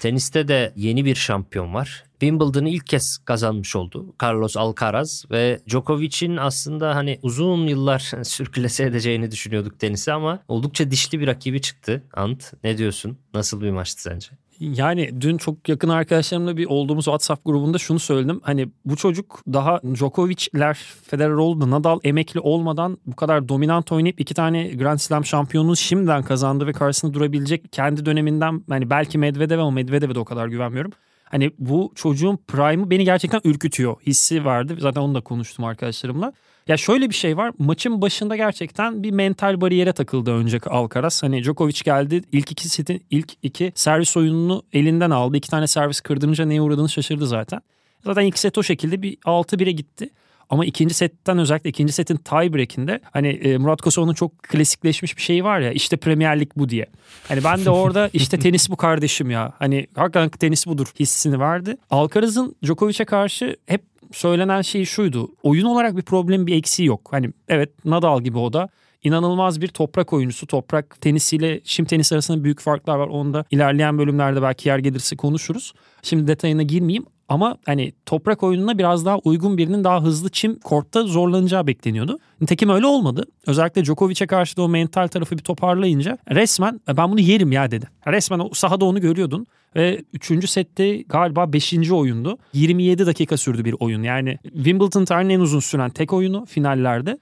Teniste 0.00 0.48
de 0.48 0.72
yeni 0.76 1.04
bir 1.04 1.14
şampiyon 1.14 1.74
var. 1.74 2.04
Wimbledon'ı 2.10 2.68
ilk 2.68 2.86
kez 2.86 3.18
kazanmış 3.18 3.76
oldu. 3.76 4.14
Carlos 4.22 4.56
Alcaraz 4.56 5.24
ve 5.30 5.60
Djokovic'in 5.68 6.36
aslında 6.36 6.94
hani 6.94 7.18
uzun 7.22 7.66
yıllar 7.66 7.98
sürklese 8.22 8.84
edeceğini 8.84 9.30
düşünüyorduk 9.30 9.78
tenisi 9.78 10.12
ama 10.12 10.42
oldukça 10.48 10.90
dişli 10.90 11.20
bir 11.20 11.26
rakibi 11.26 11.60
çıktı. 11.60 12.02
Ant 12.12 12.52
ne 12.64 12.78
diyorsun? 12.78 13.18
Nasıl 13.34 13.60
bir 13.60 13.70
maçtı 13.70 14.02
sence? 14.02 14.28
Yani 14.60 15.20
dün 15.20 15.36
çok 15.36 15.68
yakın 15.68 15.88
arkadaşlarımla 15.88 16.56
bir 16.56 16.66
olduğumuz 16.66 17.04
WhatsApp 17.04 17.44
grubunda 17.44 17.78
şunu 17.78 17.98
söyledim. 17.98 18.40
Hani 18.42 18.68
bu 18.84 18.96
çocuk 18.96 19.40
daha 19.52 19.80
Djokovic'ler, 19.94 20.74
Federer 21.02 21.30
oldu, 21.30 21.70
Nadal 21.70 21.98
emekli 22.04 22.40
olmadan 22.40 22.98
bu 23.06 23.16
kadar 23.16 23.48
dominant 23.48 23.92
oynayıp 23.92 24.20
iki 24.20 24.34
tane 24.34 24.68
Grand 24.68 24.98
Slam 24.98 25.24
şampiyonluğu 25.24 25.76
şimdiden 25.76 26.22
kazandı 26.22 26.66
ve 26.66 26.72
karşısında 26.72 27.14
durabilecek 27.14 27.72
kendi 27.72 28.06
döneminden 28.06 28.64
hani 28.68 28.90
belki 28.90 29.18
Medvedev 29.18 29.58
ama 29.58 29.70
Medvedev'e 29.70 30.14
de 30.14 30.18
o 30.18 30.24
kadar 30.24 30.48
güvenmiyorum. 30.48 30.92
Hani 31.24 31.50
bu 31.58 31.92
çocuğun 31.94 32.38
prime'ı 32.48 32.90
beni 32.90 33.04
gerçekten 33.04 33.40
ürkütüyor. 33.44 33.96
Hissi 34.06 34.44
vardı. 34.44 34.76
Zaten 34.78 35.00
onu 35.00 35.14
da 35.14 35.20
konuştum 35.20 35.64
arkadaşlarımla. 35.64 36.32
Ya 36.70 36.76
şöyle 36.76 37.10
bir 37.10 37.14
şey 37.14 37.36
var. 37.36 37.52
Maçın 37.58 38.02
başında 38.02 38.36
gerçekten 38.36 39.02
bir 39.02 39.10
mental 39.10 39.60
bariyere 39.60 39.92
takıldı 39.92 40.32
önce 40.32 40.58
Alcaraz. 40.66 41.22
Hani 41.22 41.44
Djokovic 41.44 41.80
geldi. 41.84 42.22
ilk 42.32 42.52
iki 42.52 42.68
setin 42.68 43.02
ilk 43.10 43.32
iki 43.42 43.72
servis 43.74 44.16
oyununu 44.16 44.62
elinden 44.72 45.10
aldı. 45.10 45.36
İki 45.36 45.50
tane 45.50 45.66
servis 45.66 46.00
kırdırınca 46.00 46.44
neye 46.44 46.60
uğradığını 46.60 46.88
şaşırdı 46.88 47.26
zaten. 47.26 47.60
Zaten 48.04 48.22
ilk 48.22 48.38
set 48.38 48.58
o 48.58 48.62
şekilde 48.62 49.02
bir 49.02 49.16
6-1'e 49.16 49.72
gitti. 49.72 50.10
Ama 50.50 50.64
ikinci 50.64 50.94
setten 50.94 51.38
özellikle 51.38 51.70
ikinci 51.70 51.92
setin 51.92 52.16
tie 52.16 52.52
break'inde 52.52 53.00
hani 53.12 53.28
e, 53.28 53.58
Murat 53.58 53.82
Kosova'nın 53.82 54.14
çok 54.14 54.42
klasikleşmiş 54.42 55.16
bir 55.16 55.22
şeyi 55.22 55.44
var 55.44 55.60
ya 55.60 55.72
işte 55.72 55.96
Premier 55.96 56.40
Lig 56.40 56.50
bu 56.56 56.68
diye. 56.68 56.86
Hani 57.28 57.44
ben 57.44 57.64
de 57.64 57.70
orada 57.70 58.10
işte 58.12 58.38
tenis 58.38 58.70
bu 58.70 58.76
kardeşim 58.76 59.30
ya. 59.30 59.52
Hani 59.58 59.86
hakikaten 59.94 60.28
tenis 60.30 60.66
budur 60.66 60.86
hissini 61.00 61.40
verdi. 61.40 61.76
Alcaraz'ın 61.90 62.56
Djokovic'e 62.64 63.04
karşı 63.04 63.56
hep 63.66 63.82
söylenen 64.12 64.62
şey 64.62 64.84
şuydu. 64.84 65.28
Oyun 65.42 65.64
olarak 65.64 65.96
bir 65.96 66.02
problem 66.02 66.46
bir 66.46 66.56
eksiği 66.56 66.88
yok. 66.88 67.08
Hani 67.10 67.30
evet 67.48 67.84
Nadal 67.84 68.22
gibi 68.22 68.38
o 68.38 68.52
da 68.52 68.68
inanılmaz 69.04 69.60
bir 69.60 69.68
toprak 69.68 70.12
oyuncusu. 70.12 70.46
Toprak 70.46 71.00
tenisiyle 71.00 71.60
çim 71.64 71.84
tenisi 71.84 72.14
arasında 72.14 72.44
büyük 72.44 72.60
farklar 72.60 72.96
var. 72.96 73.08
Onu 73.08 73.34
da 73.34 73.44
ilerleyen 73.50 73.98
bölümlerde 73.98 74.42
belki 74.42 74.68
yer 74.68 74.78
gelirse 74.78 75.16
konuşuruz. 75.16 75.72
Şimdi 76.02 76.26
detayına 76.26 76.62
girmeyeyim 76.62 77.06
ama 77.28 77.56
hani 77.66 77.92
toprak 78.06 78.42
oyununa 78.42 78.78
biraz 78.78 79.04
daha 79.04 79.18
uygun 79.18 79.58
birinin 79.58 79.84
daha 79.84 80.02
hızlı 80.02 80.30
çim 80.30 80.58
kortta 80.58 81.02
zorlanacağı 81.02 81.66
bekleniyordu. 81.66 82.18
Nitekim 82.40 82.68
öyle 82.68 82.86
olmadı. 82.86 83.24
Özellikle 83.46 83.84
Djokovic'e 83.84 84.26
karşı 84.26 84.56
da 84.56 84.62
o 84.62 84.68
mental 84.68 85.08
tarafı 85.08 85.38
bir 85.38 85.42
toparlayınca 85.42 86.18
resmen 86.30 86.80
ben 86.96 87.12
bunu 87.12 87.20
yerim 87.20 87.52
ya 87.52 87.70
dedi. 87.70 87.88
Resmen 88.06 88.38
o 88.38 88.50
sahada 88.52 88.84
onu 88.84 89.00
görüyordun. 89.00 89.46
Ve 89.76 90.02
3. 90.12 90.50
sette 90.50 91.02
galiba 91.02 91.52
5. 91.52 91.90
oyundu. 91.92 92.38
27 92.52 93.06
dakika 93.06 93.36
sürdü 93.36 93.64
bir 93.64 93.74
oyun. 93.80 94.02
Yani 94.02 94.38
Wimbledon 94.42 95.04
tarihinin 95.04 95.34
en 95.34 95.40
uzun 95.40 95.60
süren 95.60 95.90
tek 95.90 96.12
oyunu 96.12 96.46
finallerde. 96.46 97.18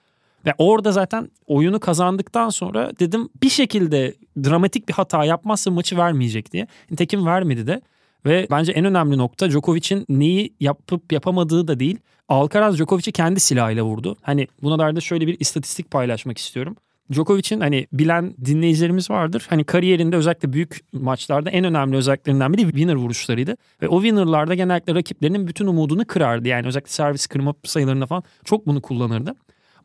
Ve 0.46 0.54
orada 0.58 0.92
zaten 0.92 1.30
oyunu 1.46 1.80
kazandıktan 1.80 2.48
sonra 2.48 2.92
dedim 2.98 3.28
bir 3.42 3.48
şekilde 3.48 4.14
dramatik 4.44 4.88
bir 4.88 4.92
hata 4.92 5.24
yapmazsa 5.24 5.70
maçı 5.70 5.96
vermeyecek 5.96 6.52
diye. 6.52 6.66
Nitekim 6.90 7.26
vermedi 7.26 7.66
de. 7.66 7.80
Ve 8.26 8.46
bence 8.50 8.72
en 8.72 8.84
önemli 8.84 9.18
nokta 9.18 9.50
Djokovic'in 9.50 10.04
neyi 10.08 10.54
yapıp 10.60 11.12
yapamadığı 11.12 11.68
da 11.68 11.80
değil. 11.80 11.98
Alcaraz 12.28 12.76
Djokovic'i 12.76 13.12
kendi 13.12 13.40
silahıyla 13.40 13.84
vurdu. 13.84 14.16
Hani 14.22 14.48
buna 14.62 14.78
dair 14.78 14.96
de 14.96 15.00
şöyle 15.00 15.26
bir 15.26 15.36
istatistik 15.40 15.90
paylaşmak 15.90 16.38
istiyorum. 16.38 16.76
Djokovic'in 17.12 17.60
hani 17.60 17.86
bilen 17.92 18.34
dinleyicilerimiz 18.44 19.10
vardır. 19.10 19.46
Hani 19.50 19.64
kariyerinde 19.64 20.16
özellikle 20.16 20.52
büyük 20.52 20.80
maçlarda 20.92 21.50
en 21.50 21.64
önemli 21.64 21.96
özelliklerinden 21.96 22.52
biri 22.52 22.62
winner 22.62 22.94
vuruşlarıydı. 22.94 23.56
Ve 23.82 23.88
o 23.88 24.02
winner'larda 24.02 24.54
genellikle 24.54 24.94
rakiplerinin 24.94 25.46
bütün 25.46 25.66
umudunu 25.66 26.04
kırardı. 26.06 26.48
Yani 26.48 26.66
özellikle 26.66 26.90
servis 26.90 27.26
kırma 27.26 27.54
sayılarında 27.64 28.06
falan 28.06 28.22
çok 28.44 28.66
bunu 28.66 28.82
kullanırdı. 28.82 29.34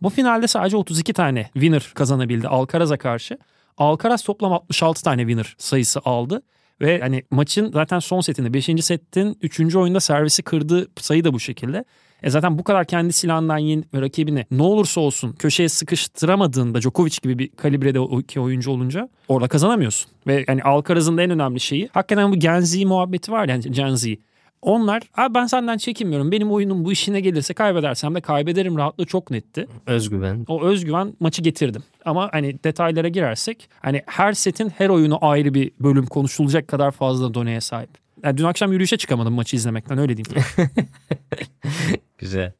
Bu 0.01 0.09
finalde 0.09 0.47
sadece 0.47 0.77
32 0.77 1.13
tane 1.13 1.49
winner 1.53 1.91
kazanabildi 1.95 2.47
Alcaraz'a 2.47 2.97
karşı. 2.97 3.37
Alcaraz 3.77 4.23
toplam 4.23 4.53
66 4.53 5.03
tane 5.03 5.21
winner 5.21 5.55
sayısı 5.57 5.99
aldı. 6.05 6.41
Ve 6.81 6.99
hani 6.99 7.23
maçın 7.31 7.71
zaten 7.71 7.99
son 7.99 8.21
setinde 8.21 8.53
5. 8.53 8.65
setin 8.65 9.37
3. 9.41 9.75
oyunda 9.75 9.99
servisi 9.99 10.43
kırdığı 10.43 10.87
sayı 10.99 11.23
da 11.23 11.33
bu 11.33 11.39
şekilde. 11.39 11.85
E 12.23 12.29
zaten 12.29 12.57
bu 12.57 12.63
kadar 12.63 12.85
kendi 12.85 13.13
silahından 13.13 13.57
yeni 13.57 13.83
rakibini 13.95 14.45
ne 14.51 14.63
olursa 14.63 15.01
olsun 15.01 15.33
köşeye 15.33 15.69
sıkıştıramadığında 15.69 16.81
Djokovic 16.81 17.17
gibi 17.21 17.39
bir 17.39 17.47
kalibrede 17.49 17.99
oyuncu 18.39 18.71
olunca 18.71 19.09
orada 19.27 19.47
kazanamıyorsun. 19.47 20.11
Ve 20.27 20.45
yani 20.47 20.63
Alcaraz'ın 20.63 21.17
da 21.17 21.23
en 21.23 21.29
önemli 21.29 21.59
şeyi 21.59 21.89
hakikaten 21.93 22.31
bu 22.31 22.35
Gen 22.35 22.59
Z 22.59 22.83
muhabbeti 22.83 23.31
var 23.31 23.49
yani 23.49 23.71
Gen 23.71 23.95
Z. 23.95 24.05
Onlar 24.61 25.03
abi 25.17 25.33
ben 25.33 25.45
senden 25.45 25.77
çekinmiyorum. 25.77 26.31
Benim 26.31 26.51
oyunum 26.51 26.85
bu 26.85 26.91
işine 26.91 27.19
gelirse 27.21 27.53
kaybedersem 27.53 28.15
de 28.15 28.21
kaybederim 28.21 28.77
rahatlığı 28.77 29.05
çok 29.05 29.31
netti. 29.31 29.67
Özgüven. 29.87 30.45
O 30.47 30.63
özgüven 30.63 31.13
maçı 31.19 31.41
getirdim. 31.41 31.83
Ama 32.05 32.29
hani 32.31 32.63
detaylara 32.63 33.07
girersek 33.07 33.69
hani 33.81 34.01
her 34.05 34.33
setin 34.33 34.69
her 34.69 34.89
oyunu 34.89 35.17
ayrı 35.21 35.53
bir 35.53 35.71
bölüm 35.79 36.05
konuşulacak 36.05 36.67
kadar 36.67 36.91
fazla 36.91 37.33
doneye 37.33 37.61
sahip. 37.61 38.02
Yani 38.23 38.37
dün 38.37 38.43
akşam 38.43 38.71
yürüyüşe 38.71 38.97
çıkamadım 38.97 39.33
maçı 39.33 39.55
izlemekten 39.55 39.97
öyle 39.97 40.17
diyeyim. 40.17 40.45
Güzel. 42.17 42.53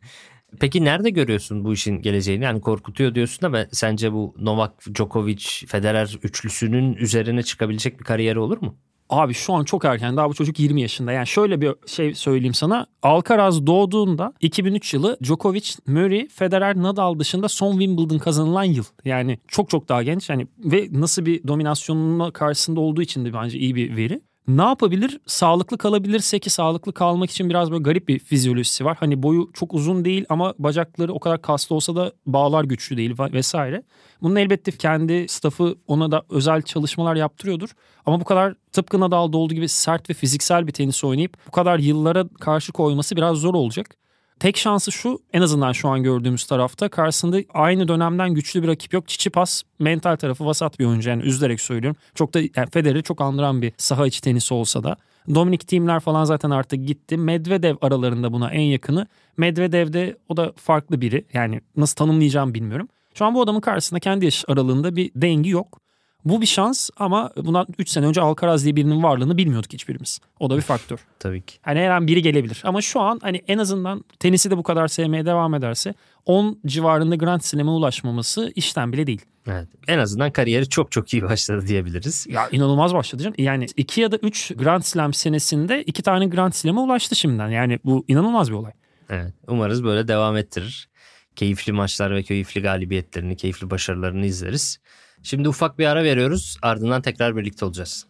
Peki 0.60 0.86
nerede 0.86 1.10
görüyorsun 1.10 1.63
bu 1.65 1.74
işin 1.74 2.01
geleceğini? 2.01 2.43
Yani 2.43 2.62
korkutuyor 2.62 3.15
diyorsun 3.15 3.46
ama 3.46 3.65
sence 3.72 4.13
bu 4.13 4.36
Novak 4.39 4.96
Djokovic 4.96 5.46
Federer 5.67 6.17
üçlüsünün 6.24 6.93
üzerine 6.93 7.43
çıkabilecek 7.43 8.00
bir 8.00 8.03
kariyeri 8.03 8.39
olur 8.39 8.62
mu? 8.62 8.75
Abi 9.10 9.34
şu 9.34 9.53
an 9.53 9.63
çok 9.63 9.86
erken. 9.86 10.17
Daha 10.17 10.29
bu 10.29 10.34
çocuk 10.34 10.60
20 10.60 10.82
yaşında. 10.82 11.12
Yani 11.12 11.27
şöyle 11.27 11.62
bir 11.62 11.75
şey 11.86 12.15
söyleyeyim 12.15 12.53
sana. 12.53 12.88
Alcaraz 13.01 13.67
doğduğunda 13.67 14.34
2003 14.39 14.93
yılı 14.93 15.17
Djokovic, 15.24 15.70
Murray, 15.88 16.27
Federer, 16.27 16.75
Nadal 16.75 17.20
dışında 17.20 17.50
son 17.50 17.72
Wimbledon 17.72 18.17
kazanılan 18.17 18.63
yıl. 18.63 18.86
Yani 19.05 19.39
çok 19.48 19.70
çok 19.70 19.89
daha 19.89 20.03
genç. 20.03 20.29
Yani 20.29 20.48
ve 20.58 20.88
nasıl 20.91 21.25
bir 21.25 21.48
dominasyonun 21.48 22.32
karşısında 22.32 22.79
olduğu 22.79 23.01
için 23.01 23.25
de 23.25 23.34
bence 23.34 23.58
iyi 23.58 23.75
bir 23.75 23.98
veri. 23.98 24.22
Ne 24.48 24.62
yapabilir? 24.62 25.20
Sağlıklı 25.26 25.78
kalabilirse 25.78 26.40
ki 26.40 26.50
sağlıklı 26.50 26.94
kalmak 26.94 27.32
için 27.32 27.50
biraz 27.50 27.72
böyle 27.72 27.84
garip 27.84 28.08
bir 28.08 28.20
fizyolojisi 28.20 28.86
var. 28.86 28.98
Hani 29.00 29.24
boyu 29.24 29.50
çok 29.54 29.74
uzun 29.74 30.06
değil 30.06 30.26
ama 30.30 30.54
bacakları 30.60 31.14
o 31.14 31.20
kadar 31.20 31.42
kaslı 31.42 31.76
olsa 31.76 31.96
da 31.96 32.12
bağlar 32.26 32.64
güçlü 32.64 32.98
değil 32.98 33.16
vesaire. 33.20 33.84
Bunun 34.22 34.36
elbette 34.36 34.72
kendi 34.72 35.28
staffı 35.28 35.76
ona 35.88 36.12
da 36.12 36.24
özel 36.30 36.62
çalışmalar 36.62 37.16
yaptırıyordur. 37.16 37.70
Ama 38.06 38.20
bu 38.20 38.24
kadar 38.24 38.56
tıpkı 38.72 39.00
Nadal'da 39.00 39.38
olduğu 39.38 39.54
gibi 39.54 39.70
sert 39.70 40.10
ve 40.10 40.14
fiziksel 40.14 40.68
bir 40.68 40.72
tenis 40.72 41.04
oynayıp 41.04 41.38
bu 41.48 41.52
kadar 41.52 41.80
yıllara 41.80 42.26
karşı 42.40 42.72
koyması 42.72 43.16
biraz 43.16 43.38
zor 43.38 43.54
olacak. 43.54 44.03
Tek 44.40 44.58
şansı 44.58 44.92
şu 44.92 45.20
en 45.34 45.42
azından 45.42 45.72
şu 45.72 45.90
an 45.90 46.04
gördüğümüz 46.04 46.46
tarafta 46.46 46.90
karşısında 46.90 47.38
aynı 47.54 47.88
dönemden 47.88 48.34
güçlü 48.34 48.63
bir 48.63 48.68
rakip 48.68 48.94
yok. 48.94 49.08
Çiçipas 49.08 49.63
mental 49.80 50.16
tarafı 50.16 50.46
vasat 50.46 50.80
bir 50.80 50.86
oyuncu 50.86 51.10
yani 51.10 51.24
üzülerek 51.24 51.62
söylüyorum. 51.62 51.98
Çok 52.16 52.34
da 52.34 52.40
yani 52.40 52.70
Federer'i 52.74 53.04
çok 53.04 53.22
andıran 53.22 53.62
bir 53.62 53.74
saha 53.78 54.08
içi 54.08 54.22
tenisi 54.22 54.54
olsa 54.54 54.84
da. 54.84 54.98
Dominik 55.36 55.68
Team'ler 55.68 56.00
falan 56.00 56.25
zaten 56.25 56.50
artık 56.50 56.88
gitti. 56.88 57.18
Medvedev 57.18 57.75
aralarında 57.82 58.34
buna 58.34 58.52
en 58.52 58.62
yakını. 58.62 59.08
Medvedev 59.38 59.94
de 59.94 60.18
o 60.30 60.38
da 60.38 60.54
farklı 60.56 61.02
biri. 61.02 61.25
Yani 61.34 61.62
nasıl 61.78 61.96
tanımlayacağım 61.96 62.54
bilmiyorum. 62.54 62.88
Şu 63.13 63.25
an 63.25 63.36
bu 63.36 63.42
adamın 63.42 63.62
karşısında 63.62 64.00
kendi 64.00 64.25
yaş 64.25 64.46
aralığında 64.48 64.96
bir 64.96 65.12
dengi 65.16 65.50
yok. 65.50 65.83
Bu 66.25 66.42
bir 66.42 66.46
şans 66.46 66.89
ama 66.98 67.32
bundan 67.38 67.68
3 67.77 67.89
sene 67.89 68.06
önce 68.06 68.22
Alcaraz 68.22 68.63
diye 68.63 68.75
birinin 68.75 69.03
varlığını 69.03 69.38
bilmiyorduk 69.38 69.74
hiçbirimiz. 69.74 70.20
O 70.39 70.50
da 70.50 70.58
bir 70.58 70.62
faktör. 70.62 71.00
Tabii 71.20 71.42
ki. 71.42 71.56
Hani 71.62 71.80
her 71.80 71.89
an 71.89 72.08
biri 72.08 72.22
gelebilir. 72.22 72.62
Ama 72.65 72.82
şu 72.82 73.01
an 73.01 73.20
hani 73.24 73.42
en 73.48 73.58
azından 73.58 74.06
tenisi 74.20 74.51
de 74.51 74.58
bu 74.58 74.63
kadar 74.63 74.88
sevmeye 74.88 75.25
devam 75.25 75.53
ederse 75.53 75.94
10 76.25 76.60
civarında 76.65 77.15
Grand 77.15 77.42
Slam'e 77.42 77.72
ulaşmaması 77.72 78.51
işten 78.56 78.94
bile 78.94 79.08
değil. 79.08 79.22
Evet. 79.48 79.68
En 79.88 80.00
azından 80.00 80.32
kariyeri 80.32 80.70
çok 80.70 80.92
çok 80.92 81.13
iyi 81.13 81.24
başladı 81.24 81.68
diyebiliriz. 81.68 82.27
Ya 82.30 82.50
inanılmaz 82.51 82.94
başladı 82.94 83.24
canım. 83.24 83.36
Yani 83.38 83.65
2 83.77 84.01
ya 84.01 84.12
da 84.12 84.18
3 84.18 84.51
Grand 84.58 84.82
Slam 84.84 85.13
senesinde 85.13 85.84
2 85.84 86.03
tane 86.03 86.25
Grand 86.25 86.53
Slam'e 86.53 86.80
ulaştı 86.80 87.15
şimdiden. 87.15 87.50
Yani 87.50 87.80
bu 87.86 88.06
inanılmaz 88.08 88.50
bir 88.50 88.56
olay. 88.56 88.72
Evet. 89.10 89.34
Umarız 89.48 89.84
böyle 89.84 90.08
devam 90.08 90.38
ettirir. 90.38 90.89
Keyifli 91.36 91.72
maçlar 91.72 92.15
ve 92.15 92.24
keyifli 92.24 92.62
galibiyetlerini, 92.62 93.38
keyifli 93.38 93.70
başarılarını 93.70 94.25
izleriz. 94.25 94.80
Şimdi 95.24 95.50
ufak 95.50 95.80
bir 95.80 95.86
ara 95.86 96.03
veriyoruz. 96.03 96.58
Ardından 96.62 97.01
tekrar 97.01 97.38
birlikte 97.38 97.65
olacağız. 97.65 98.06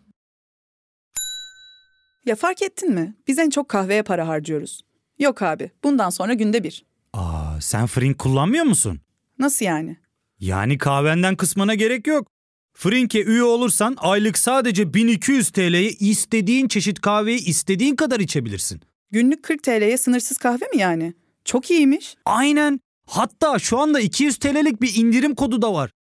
Ya 2.26 2.36
fark 2.36 2.62
ettin 2.62 2.94
mi? 2.94 3.16
Biz 3.28 3.40
en 3.40 3.50
çok 3.50 3.70
kahveye 3.70 4.04
para 4.04 4.28
harcıyoruz. 4.28 4.82
Yok 5.20 5.42
abi, 5.42 5.72
bundan 5.84 6.10
sonra 6.10 6.34
günde 6.34 6.64
bir. 6.64 6.86
Aa, 7.14 7.62
sen 7.62 7.86
fırın 7.86 8.14
kullanmıyor 8.14 8.66
musun? 8.66 9.00
Nasıl 9.40 9.66
yani? 9.66 9.98
Yani 10.40 10.78
kahvenden 10.78 11.36
kısmına 11.36 11.76
gerek 11.76 12.08
yok. 12.08 12.28
Frink'e 12.74 13.24
üye 13.24 13.44
olursan 13.44 13.96
aylık 14.00 14.38
sadece 14.38 14.94
1200 14.94 15.50
TL'ye 15.50 15.90
istediğin 15.90 16.68
çeşit 16.68 17.02
kahveyi 17.02 17.46
istediğin 17.46 17.96
kadar 17.96 18.20
içebilirsin. 18.20 18.82
Günlük 19.12 19.44
40 19.44 19.64
TL'ye 19.64 19.98
sınırsız 19.98 20.38
kahve 20.38 20.66
mi 20.74 20.78
yani? 20.82 21.14
Çok 21.46 21.72
iyiymiş. 21.72 22.16
Aynen. 22.26 22.80
Hatta 23.08 23.60
şu 23.60 23.80
anda 23.80 24.00
200 24.00 24.38
TL'lik 24.38 24.82
bir 24.82 24.96
indirim 24.96 25.36
kodu 25.36 25.62
da 25.62 25.74
var. 25.74 25.92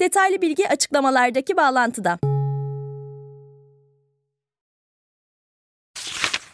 Detaylı 0.00 0.42
bilgi 0.42 0.68
açıklamalardaki 0.68 1.56
bağlantıda. 1.56 2.18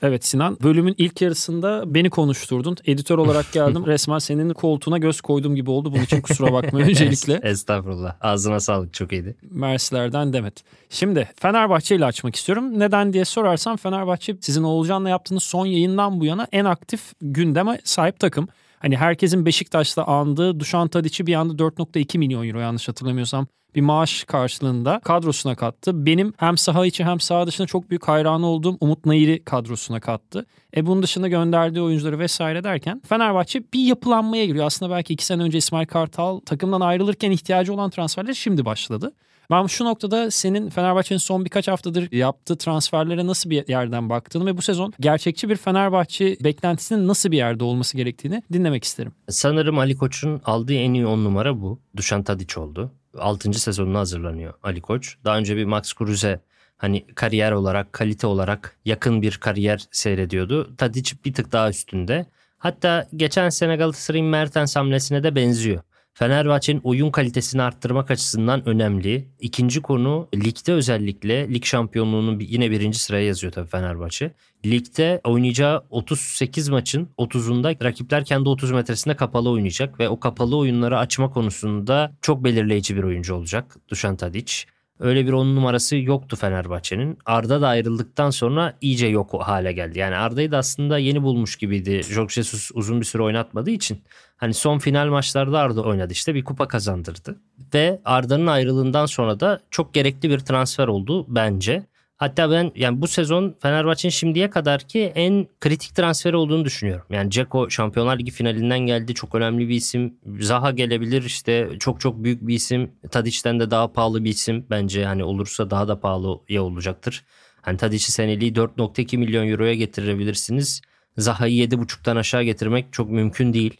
Evet 0.02 0.24
Sinan 0.26 0.58
bölümün 0.62 0.94
ilk 0.98 1.20
yarısında 1.20 1.94
beni 1.94 2.10
konuşturdun. 2.10 2.76
Editör 2.84 3.18
olarak 3.18 3.52
geldim. 3.52 3.86
Resmen 3.86 4.18
senin 4.18 4.52
koltuğuna 4.52 4.98
göz 4.98 5.20
koyduğum 5.20 5.54
gibi 5.56 5.70
oldu. 5.70 5.92
Bunun 5.92 6.02
için 6.02 6.20
kusura 6.20 6.52
bakma 6.52 6.78
öncelikle. 6.78 7.40
Estağfurullah. 7.42 8.14
Ağzına 8.20 8.60
sağlık 8.60 8.94
çok 8.94 9.12
iyiydi. 9.12 9.36
Mersilerden 9.50 10.32
Demet. 10.32 10.64
Şimdi 10.90 11.28
Fenerbahçe 11.36 11.96
ile 11.96 12.04
açmak 12.04 12.36
istiyorum. 12.36 12.78
Neden 12.78 13.12
diye 13.12 13.24
sorarsam 13.24 13.76
Fenerbahçe 13.76 14.36
sizin 14.40 14.62
Oğulcan'la 14.62 15.08
yaptığınız 15.08 15.42
son 15.42 15.66
yayından 15.66 16.20
bu 16.20 16.24
yana 16.24 16.46
en 16.52 16.64
aktif 16.64 17.12
gündeme 17.20 17.78
sahip 17.84 18.20
takım. 18.20 18.48
Hani 18.80 18.96
herkesin 18.96 19.46
Beşiktaş'ta 19.46 20.04
andığı 20.04 20.60
Dušan 20.60 20.88
Tadić'i 20.88 21.26
bir 21.26 21.34
anda 21.34 21.62
4.2 21.62 22.18
milyon 22.18 22.48
euro 22.48 22.58
yanlış 22.60 22.88
hatırlamıyorsam 22.88 23.46
bir 23.74 23.80
maaş 23.80 24.24
karşılığında 24.24 25.00
kadrosuna 25.04 25.54
kattı. 25.54 26.06
Benim 26.06 26.32
hem 26.36 26.58
saha 26.58 26.86
içi 26.86 27.04
hem 27.04 27.20
saha 27.20 27.46
dışında 27.46 27.66
çok 27.66 27.90
büyük 27.90 28.08
hayranı 28.08 28.46
olduğum 28.46 28.76
Umut 28.80 29.06
Nayir'i 29.06 29.44
kadrosuna 29.44 30.00
kattı. 30.00 30.46
E 30.76 30.86
bunun 30.86 31.02
dışında 31.02 31.28
gönderdiği 31.28 31.80
oyuncuları 31.80 32.18
vesaire 32.18 32.64
derken 32.64 33.02
Fenerbahçe 33.08 33.62
bir 33.74 33.80
yapılanmaya 33.80 34.46
giriyor. 34.46 34.66
Aslında 34.66 34.94
belki 34.94 35.12
iki 35.12 35.26
sene 35.26 35.42
önce 35.42 35.58
İsmail 35.58 35.86
Kartal 35.86 36.40
takımdan 36.40 36.80
ayrılırken 36.80 37.30
ihtiyacı 37.30 37.74
olan 37.74 37.90
transferler 37.90 38.34
şimdi 38.34 38.64
başladı. 38.64 39.12
Ben 39.50 39.66
şu 39.66 39.84
noktada 39.84 40.30
senin 40.30 40.70
Fenerbahçe'nin 40.70 41.18
son 41.18 41.44
birkaç 41.44 41.68
haftadır 41.68 42.12
yaptığı 42.12 42.58
transferlere 42.58 43.26
nasıl 43.26 43.50
bir 43.50 43.68
yerden 43.68 44.10
baktığını 44.10 44.46
ve 44.46 44.56
bu 44.56 44.62
sezon 44.62 44.92
gerçekçi 45.00 45.48
bir 45.48 45.56
Fenerbahçe 45.56 46.36
beklentisinin 46.44 47.08
nasıl 47.08 47.30
bir 47.30 47.36
yerde 47.36 47.64
olması 47.64 47.96
gerektiğini 47.96 48.42
dinlemek 48.52 48.84
isterim. 48.84 49.12
Sanırım 49.28 49.78
Ali 49.78 49.96
Koç'un 49.96 50.40
aldığı 50.44 50.74
en 50.74 50.94
iyi 50.94 51.06
on 51.06 51.24
numara 51.24 51.60
bu. 51.60 51.80
Dušan 51.96 52.22
Tadić 52.22 52.60
oldu. 52.60 52.92
6. 53.18 53.54
sezonuna 53.54 53.98
hazırlanıyor 53.98 54.54
Ali 54.62 54.80
Koç. 54.80 55.16
Daha 55.24 55.38
önce 55.38 55.56
bir 55.56 55.64
Max 55.64 55.92
Kruse 55.92 56.40
hani 56.76 57.06
kariyer 57.14 57.52
olarak, 57.52 57.92
kalite 57.92 58.26
olarak 58.26 58.76
yakın 58.84 59.22
bir 59.22 59.36
kariyer 59.36 59.84
seyrediyordu. 59.90 60.76
Tadic 60.76 61.16
bir 61.24 61.34
tık 61.34 61.52
daha 61.52 61.70
üstünde. 61.70 62.26
Hatta 62.58 63.08
geçen 63.16 63.48
sene 63.48 63.76
Galatasaray'ın 63.76 64.26
Mertens 64.26 64.76
hamlesine 64.76 65.22
de 65.22 65.34
benziyor. 65.34 65.82
Fenerbahçe'nin 66.14 66.80
oyun 66.84 67.10
kalitesini 67.10 67.62
arttırmak 67.62 68.10
açısından 68.10 68.68
önemli. 68.68 69.28
İkinci 69.40 69.82
konu 69.82 70.28
ligde 70.34 70.72
özellikle 70.72 71.54
lig 71.54 71.64
şampiyonluğunu 71.64 72.42
yine 72.42 72.70
birinci 72.70 72.98
sıraya 72.98 73.26
yazıyor 73.26 73.52
tabii 73.52 73.68
Fenerbahçe. 73.68 74.32
Ligde 74.66 75.20
oynayacağı 75.24 75.84
38 75.90 76.68
maçın 76.68 77.08
30'unda 77.18 77.84
rakipler 77.84 78.24
kendi 78.24 78.48
30 78.48 78.70
metresinde 78.70 79.16
kapalı 79.16 79.50
oynayacak 79.50 80.00
ve 80.00 80.08
o 80.08 80.20
kapalı 80.20 80.56
oyunları 80.56 80.98
açma 80.98 81.30
konusunda 81.30 82.12
çok 82.22 82.44
belirleyici 82.44 82.96
bir 82.96 83.02
oyuncu 83.02 83.34
olacak 83.34 83.76
Dušan 83.88 84.16
Tadić. 84.16 84.66
Öyle 85.00 85.26
bir 85.26 85.32
on 85.32 85.56
numarası 85.56 85.96
yoktu 85.96 86.36
Fenerbahçe'nin. 86.36 87.18
Arda 87.26 87.60
da 87.60 87.68
ayrıldıktan 87.68 88.30
sonra 88.30 88.76
iyice 88.80 89.06
yok 89.06 89.34
hale 89.40 89.72
geldi. 89.72 89.98
Yani 89.98 90.16
Arda'yı 90.16 90.52
da 90.52 90.58
aslında 90.58 90.98
yeni 90.98 91.22
bulmuş 91.22 91.56
gibiydi. 91.56 92.02
Jorge 92.02 92.32
Jesus 92.32 92.70
uzun 92.74 93.00
bir 93.00 93.06
süre 93.06 93.22
oynatmadığı 93.22 93.70
için. 93.70 94.02
Hani 94.36 94.54
son 94.54 94.78
final 94.78 95.08
maçlarda 95.08 95.58
Arda 95.58 95.82
oynadı 95.82 96.12
işte 96.12 96.34
bir 96.34 96.44
kupa 96.44 96.68
kazandırdı. 96.68 97.40
Ve 97.74 98.00
Arda'nın 98.04 98.46
ayrılığından 98.46 99.06
sonra 99.06 99.40
da 99.40 99.60
çok 99.70 99.94
gerekli 99.94 100.30
bir 100.30 100.38
transfer 100.38 100.88
oldu 100.88 101.26
bence. 101.28 101.86
Hatta 102.20 102.50
ben 102.50 102.72
yani 102.74 103.00
bu 103.00 103.08
sezon 103.08 103.56
Fenerbahçe'nin 103.62 104.10
şimdiye 104.10 104.50
kadar 104.50 104.80
ki 104.80 105.12
en 105.14 105.48
kritik 105.60 105.94
transferi 105.94 106.36
olduğunu 106.36 106.64
düşünüyorum. 106.64 107.06
Yani 107.10 107.30
Ceko 107.30 107.70
Şampiyonlar 107.70 108.18
Ligi 108.18 108.30
finalinden 108.30 108.78
geldi. 108.78 109.14
Çok 109.14 109.34
önemli 109.34 109.68
bir 109.68 109.74
isim. 109.74 110.14
Zaha 110.40 110.70
gelebilir 110.70 111.22
işte 111.22 111.68
çok 111.78 112.00
çok 112.00 112.24
büyük 112.24 112.46
bir 112.46 112.54
isim. 112.54 112.90
Tadic'ten 113.10 113.60
de 113.60 113.70
daha 113.70 113.92
pahalı 113.92 114.24
bir 114.24 114.30
isim. 114.30 114.66
Bence 114.70 115.04
hani 115.04 115.24
olursa 115.24 115.70
daha 115.70 115.88
da 115.88 116.00
pahalı 116.00 116.40
ya 116.48 116.62
olacaktır. 116.62 117.24
Hani 117.62 117.76
Tadic'i 117.76 118.12
seneliği 118.12 118.52
4.2 118.52 119.16
milyon 119.16 119.48
euroya 119.48 119.74
getirebilirsiniz. 119.74 120.82
Zaha'yı 121.16 121.68
7.5'tan 121.68 122.18
aşağı 122.18 122.42
getirmek 122.42 122.92
çok 122.92 123.10
mümkün 123.10 123.52
değil. 123.52 123.76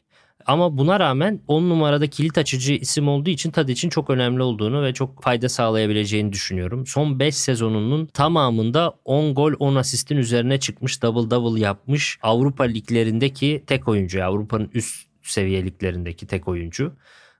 Ama 0.50 0.78
buna 0.78 1.00
rağmen 1.00 1.40
10 1.48 1.68
numarada 1.68 2.06
kilit 2.06 2.38
açıcı 2.38 2.72
isim 2.72 3.08
olduğu 3.08 3.30
için 3.30 3.50
Tadic'in 3.50 3.90
çok 3.90 4.10
önemli 4.10 4.42
olduğunu 4.42 4.82
ve 4.82 4.94
çok 4.94 5.22
fayda 5.22 5.48
sağlayabileceğini 5.48 6.32
düşünüyorum. 6.32 6.86
Son 6.86 7.18
5 7.18 7.36
sezonunun 7.36 8.06
tamamında 8.06 8.94
10 9.04 9.34
gol 9.34 9.52
10 9.58 9.74
asistin 9.76 10.16
üzerine 10.16 10.60
çıkmış 10.60 11.02
double 11.02 11.30
double 11.30 11.60
yapmış 11.60 12.18
Avrupa 12.22 12.64
liglerindeki 12.64 13.64
tek 13.66 13.88
oyuncu. 13.88 14.24
Avrupa'nın 14.24 14.70
üst 14.74 15.06
seviyeliklerindeki 15.22 16.26
tek 16.26 16.48
oyuncu. 16.48 16.92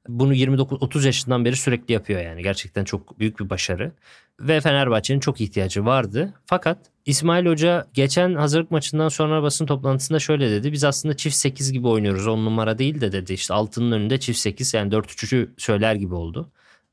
Bunu 0.08 0.34
29-30 0.34 1.06
yaşından 1.06 1.44
beri 1.44 1.56
sürekli 1.56 1.92
yapıyor 1.92 2.20
yani. 2.20 2.42
Gerçekten 2.42 2.84
çok 2.84 3.18
büyük 3.18 3.40
bir 3.40 3.50
başarı. 3.50 3.92
Ve 4.40 4.60
Fenerbahçe'nin 4.60 5.20
çok 5.20 5.40
ihtiyacı 5.40 5.84
vardı. 5.84 6.34
Fakat 6.46 6.78
İsmail 7.06 7.46
Hoca 7.46 7.86
geçen 7.94 8.34
hazırlık 8.34 8.70
maçından 8.70 9.08
sonra 9.08 9.42
basın 9.42 9.66
toplantısında 9.66 10.18
şöyle 10.18 10.50
dedi. 10.50 10.72
Biz 10.72 10.84
aslında 10.84 11.16
çift 11.16 11.36
8 11.36 11.72
gibi 11.72 11.88
oynuyoruz. 11.88 12.26
10 12.26 12.44
numara 12.44 12.78
değil 12.78 13.00
de 13.00 13.12
dedi. 13.12 13.32
İşte 13.32 13.54
altının 13.54 13.92
önünde 13.92 14.20
çift 14.20 14.38
8 14.38 14.74
yani 14.74 14.92
4-3'ü 14.92 15.50
söyler 15.58 15.94
gibi 15.94 16.14
oldu. 16.14 16.50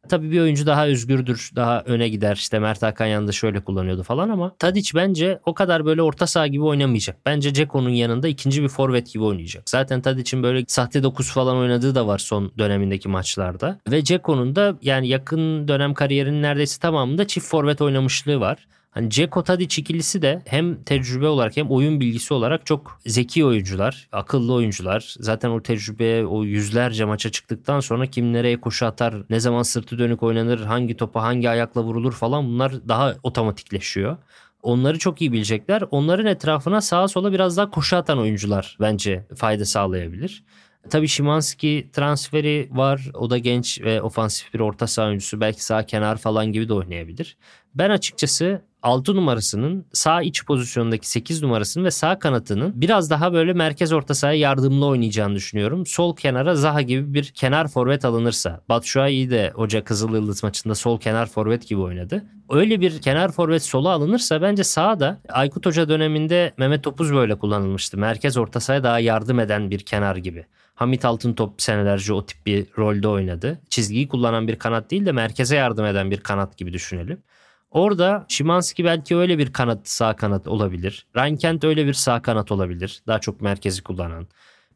Tabii 0.07 0.31
bir 0.31 0.41
oyuncu 0.41 0.65
daha 0.65 0.87
özgürdür, 0.87 1.51
daha 1.55 1.81
öne 1.85 2.09
gider. 2.09 2.35
İşte 2.35 2.59
Mert 2.59 2.81
Hakan 2.83 3.05
yanında 3.05 3.31
şöyle 3.31 3.59
kullanıyordu 3.59 4.03
falan 4.03 4.29
ama 4.29 4.55
Tadic 4.59 4.91
bence 4.95 5.39
o 5.45 5.53
kadar 5.53 5.85
böyle 5.85 6.01
orta 6.01 6.27
saha 6.27 6.47
gibi 6.47 6.63
oynamayacak. 6.63 7.17
Bence 7.25 7.53
Ceko'nun 7.53 7.89
yanında 7.89 8.27
ikinci 8.27 8.63
bir 8.63 8.67
forvet 8.67 9.13
gibi 9.13 9.23
oynayacak. 9.23 9.69
Zaten 9.69 10.01
Tadic'in 10.01 10.43
böyle 10.43 10.63
sahte 10.67 11.03
9 11.03 11.31
falan 11.31 11.57
oynadığı 11.57 11.95
da 11.95 12.07
var 12.07 12.17
son 12.17 12.51
dönemindeki 12.57 13.09
maçlarda. 13.09 13.79
Ve 13.91 14.03
Ceko'nun 14.03 14.55
da 14.55 14.75
yani 14.81 15.07
yakın 15.07 15.67
dönem 15.67 15.93
kariyerinin 15.93 16.41
neredeyse 16.41 16.81
tamamında 16.81 17.27
çift 17.27 17.47
forvet 17.47 17.81
oynamışlığı 17.81 18.39
var. 18.39 18.67
Hani 18.97 19.09
Ceko 19.09 19.43
Tadic 19.43 19.81
ikilisi 19.81 20.21
de 20.21 20.41
hem 20.45 20.83
tecrübe 20.83 21.27
olarak 21.27 21.57
hem 21.57 21.71
oyun 21.71 21.99
bilgisi 21.99 22.33
olarak 22.33 22.65
çok 22.65 22.99
zeki 23.05 23.45
oyuncular, 23.45 24.09
akıllı 24.11 24.53
oyuncular. 24.53 25.15
Zaten 25.19 25.49
o 25.49 25.63
tecrübe 25.63 26.25
o 26.25 26.43
yüzlerce 26.43 27.05
maça 27.05 27.31
çıktıktan 27.31 27.79
sonra 27.79 28.05
kim 28.05 28.33
nereye 28.33 28.61
koşu 28.61 28.85
atar, 28.85 29.15
ne 29.29 29.39
zaman 29.39 29.63
sırtı 29.63 29.99
dönük 29.99 30.23
oynanır, 30.23 30.59
hangi 30.59 30.97
topa 30.97 31.23
hangi 31.23 31.49
ayakla 31.49 31.83
vurulur 31.83 32.13
falan 32.13 32.47
bunlar 32.47 32.87
daha 32.87 33.15
otomatikleşiyor. 33.23 34.17
Onları 34.61 34.99
çok 34.99 35.21
iyi 35.21 35.31
bilecekler. 35.31 35.83
Onların 35.91 36.25
etrafına 36.25 36.81
sağa 36.81 37.07
sola 37.07 37.31
biraz 37.33 37.57
daha 37.57 37.69
koşu 37.69 37.97
atan 37.97 38.19
oyuncular 38.19 38.77
bence 38.79 39.25
fayda 39.35 39.65
sağlayabilir. 39.65 40.43
Tabii 40.89 41.07
Şimanski 41.07 41.89
transferi 41.93 42.69
var. 42.71 43.11
O 43.13 43.29
da 43.29 43.37
genç 43.37 43.81
ve 43.81 44.01
ofansif 44.01 44.53
bir 44.53 44.59
orta 44.59 44.87
saha 44.87 45.07
oyuncusu. 45.07 45.41
Belki 45.41 45.63
sağ 45.65 45.85
kenar 45.85 46.17
falan 46.17 46.51
gibi 46.51 46.69
de 46.69 46.73
oynayabilir. 46.73 47.37
Ben 47.75 47.89
açıkçası 47.89 48.61
6 48.83 49.15
numarasının 49.15 49.85
sağ 49.93 50.21
iç 50.21 50.45
pozisyondaki 50.45 51.09
8 51.09 51.43
numarasının 51.43 51.85
ve 51.85 51.91
sağ 51.91 52.19
kanatının 52.19 52.81
biraz 52.81 53.09
daha 53.09 53.33
böyle 53.33 53.53
merkez 53.53 53.93
orta 53.93 54.13
sahaya 54.13 54.39
yardımlı 54.39 54.85
oynayacağını 54.85 55.35
düşünüyorum. 55.35 55.85
Sol 55.85 56.15
kenara 56.15 56.55
Zaha 56.55 56.81
gibi 56.81 57.13
bir 57.13 57.23
kenar 57.23 57.67
forvet 57.67 58.05
alınırsa. 58.05 58.61
Batshuayi 58.69 59.29
de 59.29 59.51
Hoca 59.55 59.83
Kızıl 59.83 60.13
Yıldız 60.13 60.43
maçında 60.43 60.75
sol 60.75 60.99
kenar 60.99 61.25
forvet 61.25 61.67
gibi 61.67 61.81
oynadı. 61.81 62.23
Öyle 62.49 62.81
bir 62.81 63.01
kenar 63.01 63.31
forvet 63.31 63.63
sola 63.63 63.89
alınırsa 63.89 64.41
bence 64.41 64.63
sağda 64.63 65.21
Aykut 65.29 65.65
Hoca 65.65 65.89
döneminde 65.89 66.53
Mehmet 66.57 66.83
Topuz 66.83 67.13
böyle 67.13 67.37
kullanılmıştı. 67.37 67.97
Merkez 67.97 68.37
orta 68.37 68.59
sahaya 68.59 68.83
daha 68.83 68.99
yardım 68.99 69.39
eden 69.39 69.71
bir 69.71 69.79
kenar 69.79 70.15
gibi. 70.15 70.45
Hamit 70.75 71.05
Altıntop 71.05 71.61
senelerce 71.61 72.13
o 72.13 72.25
tip 72.25 72.45
bir 72.45 72.67
rolde 72.77 73.07
oynadı. 73.07 73.59
Çizgiyi 73.69 74.07
kullanan 74.07 74.47
bir 74.47 74.55
kanat 74.55 74.91
değil 74.91 75.05
de 75.05 75.11
merkeze 75.11 75.55
yardım 75.55 75.85
eden 75.85 76.11
bir 76.11 76.19
kanat 76.19 76.57
gibi 76.57 76.73
düşünelim. 76.73 77.23
Orada 77.71 78.25
Şimanski 78.27 78.85
belki 78.85 79.15
öyle 79.15 79.37
bir 79.37 79.53
kanat 79.53 79.89
sağ 79.89 80.15
kanat 80.15 80.47
olabilir. 80.47 81.07
Ryan 81.15 81.35
Kent 81.35 81.63
öyle 81.63 81.85
bir 81.85 81.93
sağ 81.93 82.21
kanat 82.21 82.51
olabilir. 82.51 83.01
Daha 83.07 83.19
çok 83.19 83.41
merkezi 83.41 83.83
kullanan. 83.83 84.27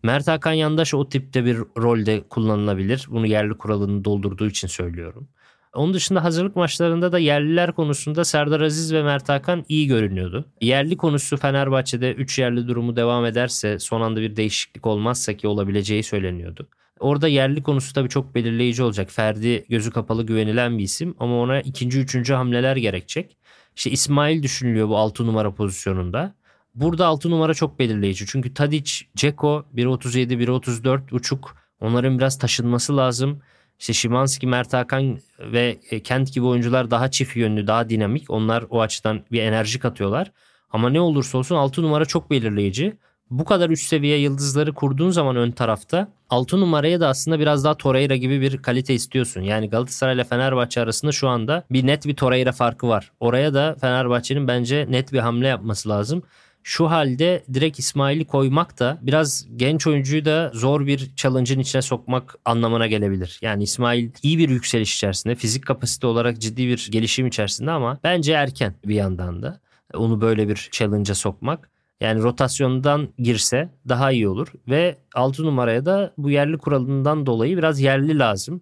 Mert 0.03 0.27
Hakan 0.27 0.53
Yandaş 0.53 0.93
o 0.93 1.09
tipte 1.09 1.45
bir 1.45 1.57
rolde 1.57 2.23
kullanılabilir. 2.29 3.05
Bunu 3.09 3.27
yerli 3.27 3.53
kuralını 3.53 4.05
doldurduğu 4.05 4.47
için 4.47 4.67
söylüyorum. 4.67 5.27
Onun 5.73 5.93
dışında 5.93 6.23
hazırlık 6.23 6.55
maçlarında 6.55 7.11
da 7.11 7.19
yerliler 7.19 7.71
konusunda 7.71 8.25
Serdar 8.25 8.61
Aziz 8.61 8.93
ve 8.93 9.03
Mert 9.03 9.29
Hakan 9.29 9.65
iyi 9.69 9.87
görünüyordu. 9.87 10.45
Yerli 10.61 10.97
konusu 10.97 11.37
Fenerbahçe'de 11.37 12.13
3 12.13 12.39
yerli 12.39 12.67
durumu 12.67 12.95
devam 12.95 13.25
ederse 13.25 13.79
son 13.79 14.01
anda 14.01 14.21
bir 14.21 14.35
değişiklik 14.35 14.87
olmazsa 14.87 15.33
ki 15.33 15.47
olabileceği 15.47 16.03
söyleniyordu. 16.03 16.67
Orada 17.01 17.27
yerli 17.27 17.63
konusu 17.63 17.93
tabii 17.93 18.09
çok 18.09 18.35
belirleyici 18.35 18.83
olacak. 18.83 19.11
Ferdi 19.11 19.65
gözü 19.69 19.91
kapalı 19.91 20.25
güvenilen 20.25 20.77
bir 20.77 20.83
isim 20.83 21.15
ama 21.19 21.39
ona 21.39 21.61
ikinci, 21.61 21.99
üçüncü 21.99 22.33
hamleler 22.33 22.75
gerekecek. 22.75 23.37
İşte 23.75 23.91
İsmail 23.91 24.43
düşünülüyor 24.43 24.89
bu 24.89 24.97
6 24.97 25.25
numara 25.27 25.53
pozisyonunda. 25.53 26.35
Burada 26.75 27.07
6 27.07 27.29
numara 27.29 27.53
çok 27.53 27.79
belirleyici. 27.79 28.25
Çünkü 28.27 28.53
Tadic, 28.53 28.91
Ceko 29.15 29.65
1.37, 29.75 30.33
1.34 30.33 31.15
uçuk. 31.15 31.55
Onların 31.81 32.17
biraz 32.17 32.37
taşınması 32.37 32.97
lazım. 32.97 33.41
İşte 33.79 33.93
Şimanski, 33.93 34.47
Mert 34.47 34.73
Hakan 34.73 35.19
ve 35.39 35.79
e, 35.91 35.99
Kent 35.99 36.33
gibi 36.33 36.45
oyuncular 36.45 36.91
daha 36.91 37.11
çift 37.11 37.35
yönlü, 37.35 37.67
daha 37.67 37.89
dinamik. 37.89 38.29
Onlar 38.29 38.65
o 38.69 38.81
açıdan 38.81 39.21
bir 39.31 39.41
enerji 39.41 39.79
katıyorlar. 39.79 40.31
Ama 40.69 40.89
ne 40.89 40.99
olursa 40.99 41.37
olsun 41.37 41.55
6 41.55 41.81
numara 41.81 42.05
çok 42.05 42.31
belirleyici. 42.31 42.97
Bu 43.31 43.45
kadar 43.45 43.69
üst 43.69 43.87
seviye 43.87 44.17
yıldızları 44.17 44.73
kurduğun 44.73 45.09
zaman 45.09 45.35
ön 45.35 45.51
tarafta 45.51 46.07
6 46.29 46.59
numaraya 46.59 46.99
da 46.99 47.07
aslında 47.07 47.39
biraz 47.39 47.63
daha 47.63 47.77
Torreira 47.77 48.15
gibi 48.15 48.41
bir 48.41 48.57
kalite 48.57 48.93
istiyorsun. 48.93 49.41
Yani 49.41 49.69
Galatasaray 49.69 50.15
ile 50.15 50.23
Fenerbahçe 50.23 50.81
arasında 50.81 51.11
şu 51.11 51.27
anda 51.27 51.63
bir 51.71 51.87
net 51.87 52.05
bir 52.05 52.15
Torreira 52.15 52.51
farkı 52.51 52.87
var. 52.87 53.11
Oraya 53.19 53.53
da 53.53 53.75
Fenerbahçe'nin 53.81 54.47
bence 54.47 54.85
net 54.89 55.13
bir 55.13 55.19
hamle 55.19 55.47
yapması 55.47 55.89
lazım. 55.89 56.23
Şu 56.63 56.89
halde 56.89 57.43
direkt 57.53 57.79
İsmail'i 57.79 58.25
koymak 58.25 58.79
da 58.79 58.99
biraz 59.01 59.47
genç 59.55 59.87
oyuncuyu 59.87 60.25
da 60.25 60.51
zor 60.53 60.87
bir 60.87 61.11
challenge'ın 61.15 61.59
içine 61.59 61.81
sokmak 61.81 62.35
anlamına 62.45 62.87
gelebilir. 62.87 63.39
Yani 63.41 63.63
İsmail 63.63 64.11
iyi 64.23 64.37
bir 64.37 64.49
yükseliş 64.49 64.95
içerisinde, 64.95 65.35
fizik 65.35 65.65
kapasite 65.65 66.07
olarak 66.07 66.39
ciddi 66.39 66.67
bir 66.67 66.87
gelişim 66.91 67.27
içerisinde 67.27 67.71
ama 67.71 67.99
bence 68.03 68.33
erken 68.33 68.75
bir 68.85 68.95
yandan 68.95 69.41
da 69.41 69.59
onu 69.93 70.21
böyle 70.21 70.47
bir 70.47 70.69
challenge'a 70.71 71.15
sokmak. 71.15 71.71
Yani 72.01 72.23
rotasyondan 72.23 73.09
girse 73.17 73.69
daha 73.89 74.11
iyi 74.11 74.27
olur 74.27 74.47
ve 74.69 74.97
6 75.15 75.43
numaraya 75.43 75.85
da 75.85 76.13
bu 76.17 76.29
yerli 76.29 76.57
kuralından 76.57 77.25
dolayı 77.25 77.57
biraz 77.57 77.79
yerli 77.79 78.19
lazım. 78.19 78.61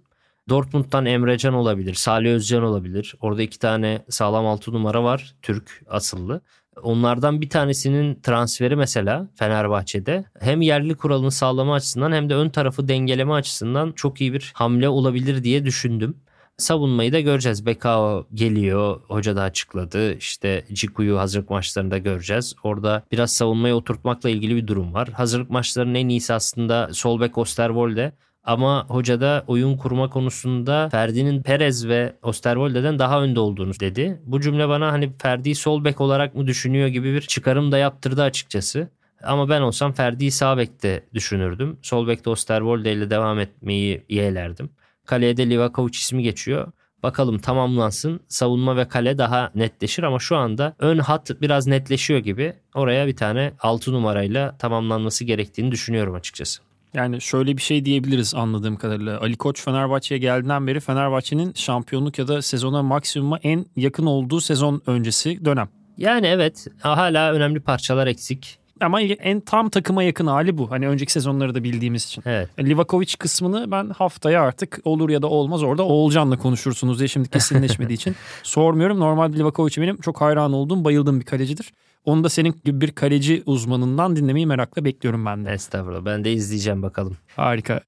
Dortmund'dan 0.49 1.06
Emrecan 1.06 1.54
olabilir, 1.54 1.93
Salih 1.93 2.32
Özcan 2.32 2.63
olabilir. 2.63 3.15
Orada 3.21 3.41
iki 3.41 3.60
tane 3.60 4.02
sağlam 4.10 4.47
6 4.47 4.73
numara 4.73 5.04
var 5.04 5.36
Türk 5.41 5.82
asıllı. 5.89 6.41
Onlardan 6.84 7.41
bir 7.41 7.49
tanesinin 7.49 8.19
transferi 8.23 8.75
mesela 8.75 9.28
Fenerbahçe'de 9.36 10.25
hem 10.39 10.62
yerli 10.62 10.95
kuralını 10.95 11.32
sağlama 11.32 11.73
açısından 11.73 12.12
hem 12.12 12.30
de 12.30 12.36
ön 12.36 12.49
tarafı 12.49 12.88
dengeleme 12.88 13.34
açısından 13.34 13.91
çok 13.91 14.21
iyi 14.21 14.34
bir 14.34 14.52
hamle 14.56 14.89
olabilir 14.89 15.43
diye 15.43 15.65
düşündüm. 15.65 16.17
Savunmayı 16.60 17.13
da 17.13 17.19
göreceğiz. 17.19 17.65
Bekao 17.65 18.28
geliyor. 18.34 19.02
Hoca 19.08 19.36
da 19.36 19.41
açıkladı. 19.41 20.13
İşte 20.17 20.65
Ciku'yu 20.74 21.19
hazırlık 21.19 21.50
maçlarında 21.50 21.98
göreceğiz. 21.98 22.56
Orada 22.63 23.04
biraz 23.12 23.32
savunmayı 23.32 23.74
oturtmakla 23.74 24.30
ilgili 24.30 24.56
bir 24.56 24.67
durum 24.67 24.93
var. 24.93 25.10
Hazırlık 25.10 25.50
maçlarının 25.50 25.95
en 25.95 26.10
iyisi 26.10 26.34
aslında 26.34 26.89
sol 26.93 27.22
bek 27.22 27.38
Osterwolde. 27.38 28.12
Ama 28.43 28.86
hoca 28.88 29.22
da 29.22 29.43
oyun 29.48 29.78
kurma 29.78 30.10
konusunda 30.10 30.89
Ferdi'nin 30.89 31.41
Perez 31.41 31.88
ve 31.88 32.15
Osterwolde'den 32.24 33.00
daha 33.00 33.22
önde 33.24 33.39
olduğunu 33.39 33.72
dedi. 33.80 34.22
Bu 34.26 34.41
cümle 34.41 34.69
bana 34.69 34.91
hani 34.91 35.13
Ferdi'yi 35.17 35.56
sol 35.56 35.84
bek 35.84 36.02
olarak 36.02 36.36
mı 36.36 36.48
düşünüyor 36.48 36.88
gibi 36.88 37.13
bir 37.13 37.22
çıkarım 37.22 37.72
da 37.72 37.78
yaptırdı 37.78 38.24
açıkçası. 38.24 38.89
Ama 39.24 39.50
ben 39.50 39.62
olsam 39.62 39.93
Ferdi'yi 39.93 40.32
sağ 40.32 40.58
bekte 40.58 41.04
düşünürdüm. 41.13 41.78
Sol 41.82 42.08
bekte 42.08 42.30
Osterwolde 42.30 42.93
ile 42.93 43.10
devam 43.10 43.39
etmeyi 43.39 44.04
yeğlerdim. 44.10 44.69
Kaleye 45.10 45.38
de 45.38 45.50
Livakovic 45.50 45.91
ismi 45.91 46.24
geçiyor. 46.24 46.72
Bakalım 47.04 47.39
tamamlansın. 47.39 48.19
Savunma 48.28 48.78
ve 48.78 48.88
kale 48.88 49.17
daha 49.17 49.52
netleşir 49.56 50.04
ama 50.04 50.19
şu 50.19 50.38
anda 50.38 50.76
ön 50.80 51.00
hat 51.00 51.32
biraz 51.41 51.67
netleşiyor 51.67 52.19
gibi. 52.19 52.54
Oraya 52.76 53.08
bir 53.08 53.15
tane 53.15 53.54
6 53.60 53.93
numarayla 53.93 54.58
tamamlanması 54.58 55.26
gerektiğini 55.26 55.72
düşünüyorum 55.72 56.15
açıkçası. 56.15 56.62
Yani 56.93 57.22
şöyle 57.22 57.58
bir 57.58 57.62
şey 57.62 57.86
diyebiliriz 57.86 58.36
anladığım 58.36 58.76
kadarıyla. 58.76 59.19
Ali 59.22 59.38
Koç 59.38 59.62
Fenerbahçe'ye 59.63 60.19
geldiğinden 60.19 60.67
beri 60.67 60.80
Fenerbahçe'nin 60.80 61.54
şampiyonluk 61.54 62.19
ya 62.19 62.28
da 62.28 62.41
sezona 62.41 62.84
maksimuma 62.84 63.38
en 63.43 63.65
yakın 63.76 64.06
olduğu 64.06 64.41
sezon 64.41 64.82
öncesi 64.88 65.45
dönem. 65.45 65.69
Yani 65.98 66.28
evet 66.28 66.67
hala 66.80 67.32
önemli 67.32 67.60
parçalar 67.60 68.08
eksik. 68.08 68.59
Ama 68.82 69.02
en 69.02 69.39
tam 69.39 69.70
takıma 69.70 70.04
yakın 70.04 70.28
hali 70.28 70.58
bu. 70.58 70.72
Hani 70.72 70.88
önceki 70.88 71.12
sezonları 71.12 71.56
da 71.56 71.63
bildiğimiz 71.63 72.06
için. 72.06 72.24
Evet. 72.26 72.50
Livakovic 72.60 73.13
kısmını 73.20 73.72
ben 73.72 73.89
haftaya 73.89 74.42
artık 74.42 74.80
olur 74.84 75.10
ya 75.10 75.22
da 75.22 75.28
olmaz 75.28 75.63
orada 75.63 75.84
Oğulcan'la 75.84 76.38
konuşursunuz 76.38 77.00
diye 77.00 77.08
şimdi 77.08 77.30
kesinleşmediği 77.30 77.96
için 77.96 78.15
sormuyorum. 78.44 79.00
Normalde 79.00 79.38
Livakovic 79.38 79.74
benim 79.78 79.98
çok 79.98 80.22
hayran 80.22 80.54
olduğum, 80.54 80.84
bayıldığım 80.84 81.20
bir 81.20 81.26
kalecidir. 81.26 81.74
Onu 82.06 82.24
da 82.24 82.30
senin 82.30 82.56
gibi 82.65 82.82
bir 82.82 82.92
kaleci 82.92 83.44
uzmanından 83.46 84.15
dinlemeyi 84.15 84.46
merakla 84.48 84.86
bekliyorum 84.86 85.26
ben 85.26 85.46
de. 85.46 85.52
Estağfurullah. 85.52 86.06
Ben 86.06 86.24
de 86.24 86.32
izleyeceğim 86.34 86.82
bakalım. 86.82 87.18
Harika. 87.36 87.82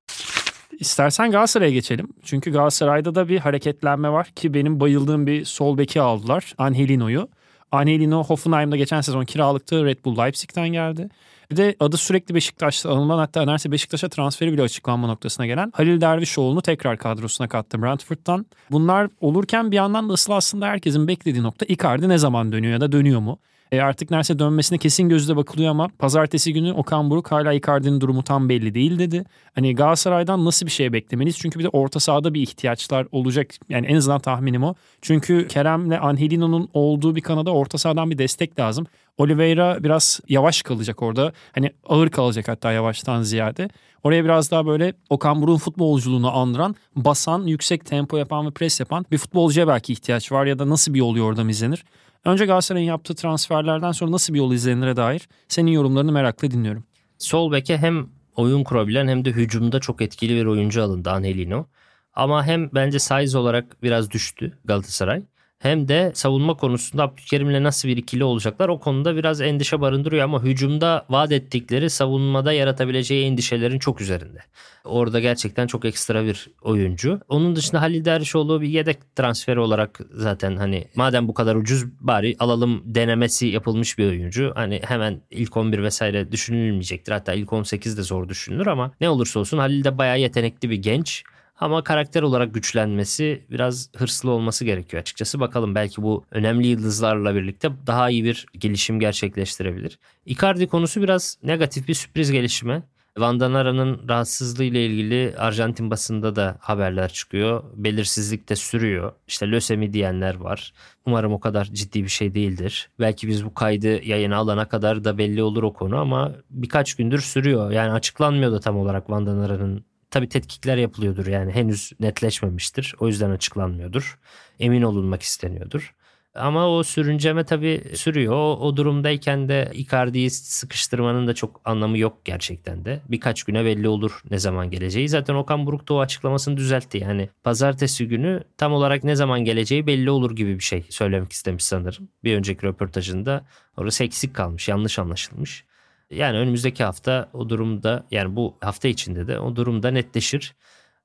İstersen 0.80 1.32
Galatasaray'a 1.32 1.72
geçelim. 1.72 2.08
Çünkü 2.24 2.52
Galatasaray'da 2.52 3.16
da 3.16 3.30
bir 3.30 3.40
hareketlenme 3.40 4.10
var 4.10 4.28
ki 4.28 4.54
benim 4.54 4.80
bayıldığım 4.80 5.28
bir 5.28 5.46
sol 5.46 5.78
beki 5.78 6.02
aldılar. 6.02 6.54
Angelino'yu. 6.58 7.28
Angelino 7.72 8.24
Hoffenheim'da 8.24 8.76
geçen 8.76 9.02
sezon 9.02 9.26
kiralıktı. 9.26 9.86
Red 9.86 9.98
Bull 10.06 10.18
Leipzig'ten 10.18 10.68
geldi. 10.70 11.10
Bir 11.52 11.58
de 11.58 11.76
adı 11.80 11.98
sürekli 11.98 12.36
Beşiktaş'ta 12.36 12.92
anılan 12.92 13.18
hatta 13.18 13.40
neredeyse 13.40 13.72
Beşiktaş'a 13.72 14.10
transferi 14.10 14.54
bile 14.54 14.62
açıklanma 14.62 15.08
noktasına 15.08 15.46
gelen 15.46 15.72
Halil 15.76 16.02
Dervişoğlu'nu 16.02 16.62
tekrar 16.62 16.98
kadrosuna 16.98 17.48
kattı 17.48 17.82
Brentford'dan. 17.82 18.46
Bunlar 18.72 19.10
olurken 19.22 19.72
bir 19.72 19.76
yandan 19.76 20.10
da 20.10 20.14
asıl 20.14 20.34
aslında 20.34 20.68
herkesin 20.68 21.08
beklediği 21.08 21.44
nokta 21.44 21.66
Icardi 21.66 22.10
ne 22.10 22.18
zaman 22.18 22.52
dönüyor 22.52 22.74
ya 22.74 22.82
da 22.82 22.92
dönüyor 22.92 23.20
mu? 23.20 23.40
E 23.72 23.82
artık 23.82 24.12
neredeyse 24.12 24.40
dönmesine 24.40 24.78
kesin 24.78 25.10
gözle 25.10 25.36
bakılıyor 25.36 25.72
ama 25.72 25.90
pazartesi 26.00 26.54
günü 26.54 26.74
Okan 26.74 27.10
Buruk 27.10 27.32
hala 27.32 27.54
Icardi'nin 27.54 28.02
durumu 28.02 28.24
tam 28.24 28.50
belli 28.50 28.74
değil 28.74 29.00
dedi. 29.00 29.24
Hani 29.56 29.76
Galatasaray'dan 29.76 30.46
nasıl 30.46 30.66
bir 30.66 30.72
şey 30.72 30.94
beklemeliyiz? 30.94 31.38
Çünkü 31.38 31.60
bir 31.60 31.64
de 31.64 31.70
orta 31.70 32.00
sahada 32.00 32.34
bir 32.34 32.42
ihtiyaçlar 32.42 33.08
olacak. 33.12 33.48
Yani 33.70 33.88
en 33.88 33.96
azından 33.96 34.20
tahminim 34.20 34.64
o. 34.64 34.74
Çünkü 35.02 35.48
Kerem'le 35.48 36.00
Angelino'nun 36.02 36.70
olduğu 36.74 37.16
bir 37.16 37.22
kanada 37.22 37.52
orta 37.52 37.78
sahadan 37.78 38.12
bir 38.12 38.18
destek 38.18 38.60
lazım. 38.60 38.88
Oliveira 39.18 39.84
biraz 39.84 40.20
yavaş 40.30 40.62
kalacak 40.62 41.02
orada. 41.02 41.34
Hani 41.52 41.72
ağır 41.86 42.10
kalacak 42.10 42.48
hatta 42.48 42.72
yavaştan 42.72 43.22
ziyade. 43.22 43.70
Oraya 44.04 44.24
biraz 44.24 44.52
daha 44.52 44.66
böyle 44.66 44.94
Okan 45.10 45.42
Buruk'un 45.42 45.58
futbolculuğunu 45.58 46.38
andıran, 46.38 46.76
basan, 46.96 47.44
yüksek 47.44 47.86
tempo 47.86 48.18
yapan 48.18 48.46
ve 48.46 48.52
pres 48.52 48.80
yapan 48.80 49.06
bir 49.12 49.18
futbolcuya 49.18 49.68
belki 49.68 49.94
ihtiyaç 49.94 50.32
var 50.32 50.46
ya 50.46 50.60
da 50.60 50.70
nasıl 50.70 50.94
bir 50.94 51.00
yol 51.00 51.16
yordam 51.16 51.50
izlenir. 51.50 51.84
Önce 52.26 52.46
Galatasaray'ın 52.46 52.88
yaptığı 52.88 53.16
transferlerden 53.16 53.92
sonra 53.92 54.12
nasıl 54.12 54.34
bir 54.34 54.38
yol 54.38 54.54
izlenire 54.54 54.96
dair 54.96 55.30
senin 55.48 55.72
yorumlarını 55.72 56.12
merakla 56.12 56.52
dinliyorum. 56.52 56.84
Sol 57.18 57.52
beke 57.52 57.78
hem 57.78 58.10
oyun 58.36 58.64
kurabilen 58.64 59.08
hem 59.08 59.26
de 59.26 59.32
hücumda 59.32 59.80
çok 59.80 60.02
etkili 60.02 60.36
bir 60.36 60.46
oyuncu 60.46 60.84
alındı 60.84 61.12
Angelino. 61.12 61.66
Ama 62.14 62.46
hem 62.46 62.70
bence 62.74 63.00
size 63.00 63.38
olarak 63.38 63.84
biraz 63.84 64.12
düştü 64.12 64.58
Galatasaray 64.66 65.24
hem 65.62 65.88
de 65.88 66.12
savunma 66.14 66.54
konusunda 66.54 67.04
Abdülkerim'le 67.04 67.64
nasıl 67.64 67.90
bir 67.90 67.98
ikili 67.98 68.24
olacaklar 68.24 68.70
o 68.70 68.80
konuda 68.80 69.16
biraz 69.16 69.42
endişe 69.42 69.82
barındırıyor 69.82 70.24
ama 70.24 70.44
hücumda 70.44 71.06
vaat 71.10 71.32
ettikleri 71.32 71.90
savunmada 71.90 72.54
yaratabileceği 72.54 73.26
endişelerin 73.26 73.80
çok 73.80 74.02
üzerinde. 74.02 74.40
Orada 74.86 75.20
gerçekten 75.20 75.68
çok 75.68 75.86
ekstra 75.86 76.26
bir 76.26 76.48
oyuncu. 76.62 77.20
Onun 77.30 77.56
dışında 77.56 77.82
Halil 77.82 78.06
Dervişoğlu 78.06 78.62
bir 78.62 78.68
yedek 78.68 79.16
transferi 79.16 79.60
olarak 79.60 80.00
zaten 80.12 80.56
hani 80.56 80.88
madem 80.96 81.28
bu 81.28 81.34
kadar 81.34 81.56
ucuz 81.56 81.86
bari 82.00 82.36
alalım 82.40 82.82
denemesi 82.86 83.48
yapılmış 83.48 83.98
bir 83.98 84.08
oyuncu. 84.08 84.52
Hani 84.56 84.82
hemen 84.84 85.22
ilk 85.32 85.58
11 85.58 85.84
vesaire 85.84 86.32
düşünülmeyecektir. 86.32 87.12
Hatta 87.12 87.34
ilk 87.34 87.54
18 87.54 87.98
de 87.98 88.04
zor 88.04 88.30
düşünülür 88.30 88.68
ama 88.68 88.92
ne 89.02 89.10
olursa 89.10 89.40
olsun 89.40 89.58
Halil 89.58 89.84
de 89.84 89.98
bayağı 89.98 90.20
yetenekli 90.20 90.70
bir 90.70 90.78
genç. 90.78 91.24
Ama 91.62 91.84
karakter 91.84 92.22
olarak 92.22 92.54
güçlenmesi 92.54 93.46
biraz 93.52 93.90
hırslı 93.96 94.32
olması 94.32 94.66
gerekiyor 94.66 95.02
açıkçası. 95.02 95.40
Bakalım 95.40 95.76
belki 95.76 96.02
bu 96.02 96.26
önemli 96.32 96.68
yıldızlarla 96.68 97.36
birlikte 97.36 97.70
daha 97.88 98.10
iyi 98.10 98.24
bir 98.24 98.46
gelişim 98.58 99.00
gerçekleştirebilir. 99.00 100.00
Icardi 100.26 100.68
konusu 100.68 101.02
biraz 101.02 101.38
negatif 101.44 101.88
bir 101.88 101.94
sürpriz 101.94 102.32
gelişme. 102.32 102.84
Vandanara'nın 103.18 104.10
rahatsızlığı 104.10 104.64
ile 104.64 104.86
ilgili 104.86 105.34
Arjantin 105.38 105.92
basında 105.92 106.36
da 106.36 106.58
haberler 106.60 107.14
çıkıyor. 107.14 107.64
Belirsizlik 107.76 108.50
de 108.50 108.56
sürüyor. 108.56 109.12
İşte 109.28 109.52
lösemi 109.52 109.94
diyenler 109.94 110.36
var. 110.36 110.74
Umarım 111.06 111.34
o 111.34 111.40
kadar 111.40 111.66
ciddi 111.66 112.04
bir 112.04 112.10
şey 112.10 112.34
değildir. 112.34 112.90
Belki 113.00 113.28
biz 113.28 113.46
bu 113.46 113.54
kaydı 113.54 114.06
yayına 114.06 114.38
alana 114.38 114.68
kadar 114.68 115.04
da 115.04 115.18
belli 115.18 115.44
olur 115.44 115.64
o 115.64 115.74
konu 115.74 115.98
ama 115.98 116.32
birkaç 116.50 116.94
gündür 116.96 117.20
sürüyor. 117.20 117.72
Yani 117.72 117.92
açıklanmıyor 117.92 118.52
da 118.52 118.60
tam 118.60 118.78
olarak 118.78 119.10
Vandanara'nın 119.10 119.86
tabi 120.12 120.30
tetkikler 120.30 120.78
yapılıyordur 120.78 121.28
yani 121.28 121.52
henüz 121.52 121.92
netleşmemiştir. 122.00 122.96
O 123.00 123.08
yüzden 123.08 123.30
açıklanmıyordur. 123.30 124.20
Emin 124.60 124.82
olunmak 124.82 125.22
isteniyordur. 125.22 125.94
Ama 126.36 126.70
o 126.70 126.84
sürünceme 126.84 127.44
tabii 127.44 127.84
sürüyor. 127.96 128.34
O, 128.34 128.58
o 128.60 128.78
durumdayken 128.78 129.50
de 129.50 129.72
Icardi'yi 129.74 130.30
sıkıştırmanın 130.30 131.28
da 131.28 131.34
çok 131.34 131.62
anlamı 131.66 131.98
yok 131.98 132.26
gerçekten 132.26 132.86
de. 132.86 133.02
Birkaç 133.10 133.44
güne 133.44 133.66
belli 133.66 133.88
olur 133.88 134.22
ne 134.32 134.40
zaman 134.40 134.70
geleceği. 134.70 135.10
Zaten 135.10 135.36
Okan 135.36 135.66
Buruk 135.66 135.88
da 135.90 135.94
o 135.94 136.00
açıklamasını 136.00 136.58
düzeltti. 136.58 136.98
Yani 136.98 137.30
pazartesi 137.44 138.08
günü 138.08 138.44
tam 138.58 138.74
olarak 138.74 139.04
ne 139.04 139.16
zaman 139.16 139.46
geleceği 139.46 139.88
belli 139.88 140.10
olur 140.10 140.36
gibi 140.36 140.56
bir 140.56 140.64
şey 140.64 140.86
söylemek 140.90 141.32
istemiş 141.32 141.64
sanırım. 141.64 142.10
Bir 142.24 142.36
önceki 142.36 142.68
röportajında 142.68 143.46
orası 143.78 144.04
eksik 144.04 144.34
kalmış, 144.34 144.68
yanlış 144.68 145.00
anlaşılmış. 145.00 145.66
Yani 146.12 146.38
önümüzdeki 146.38 146.84
hafta 146.84 147.30
o 147.34 147.50
durumda 147.50 148.06
yani 148.12 148.36
bu 148.36 148.58
hafta 148.62 148.88
içinde 148.88 149.28
de 149.28 149.40
o 149.40 149.56
durumda 149.56 149.92
netleşir. 149.92 150.56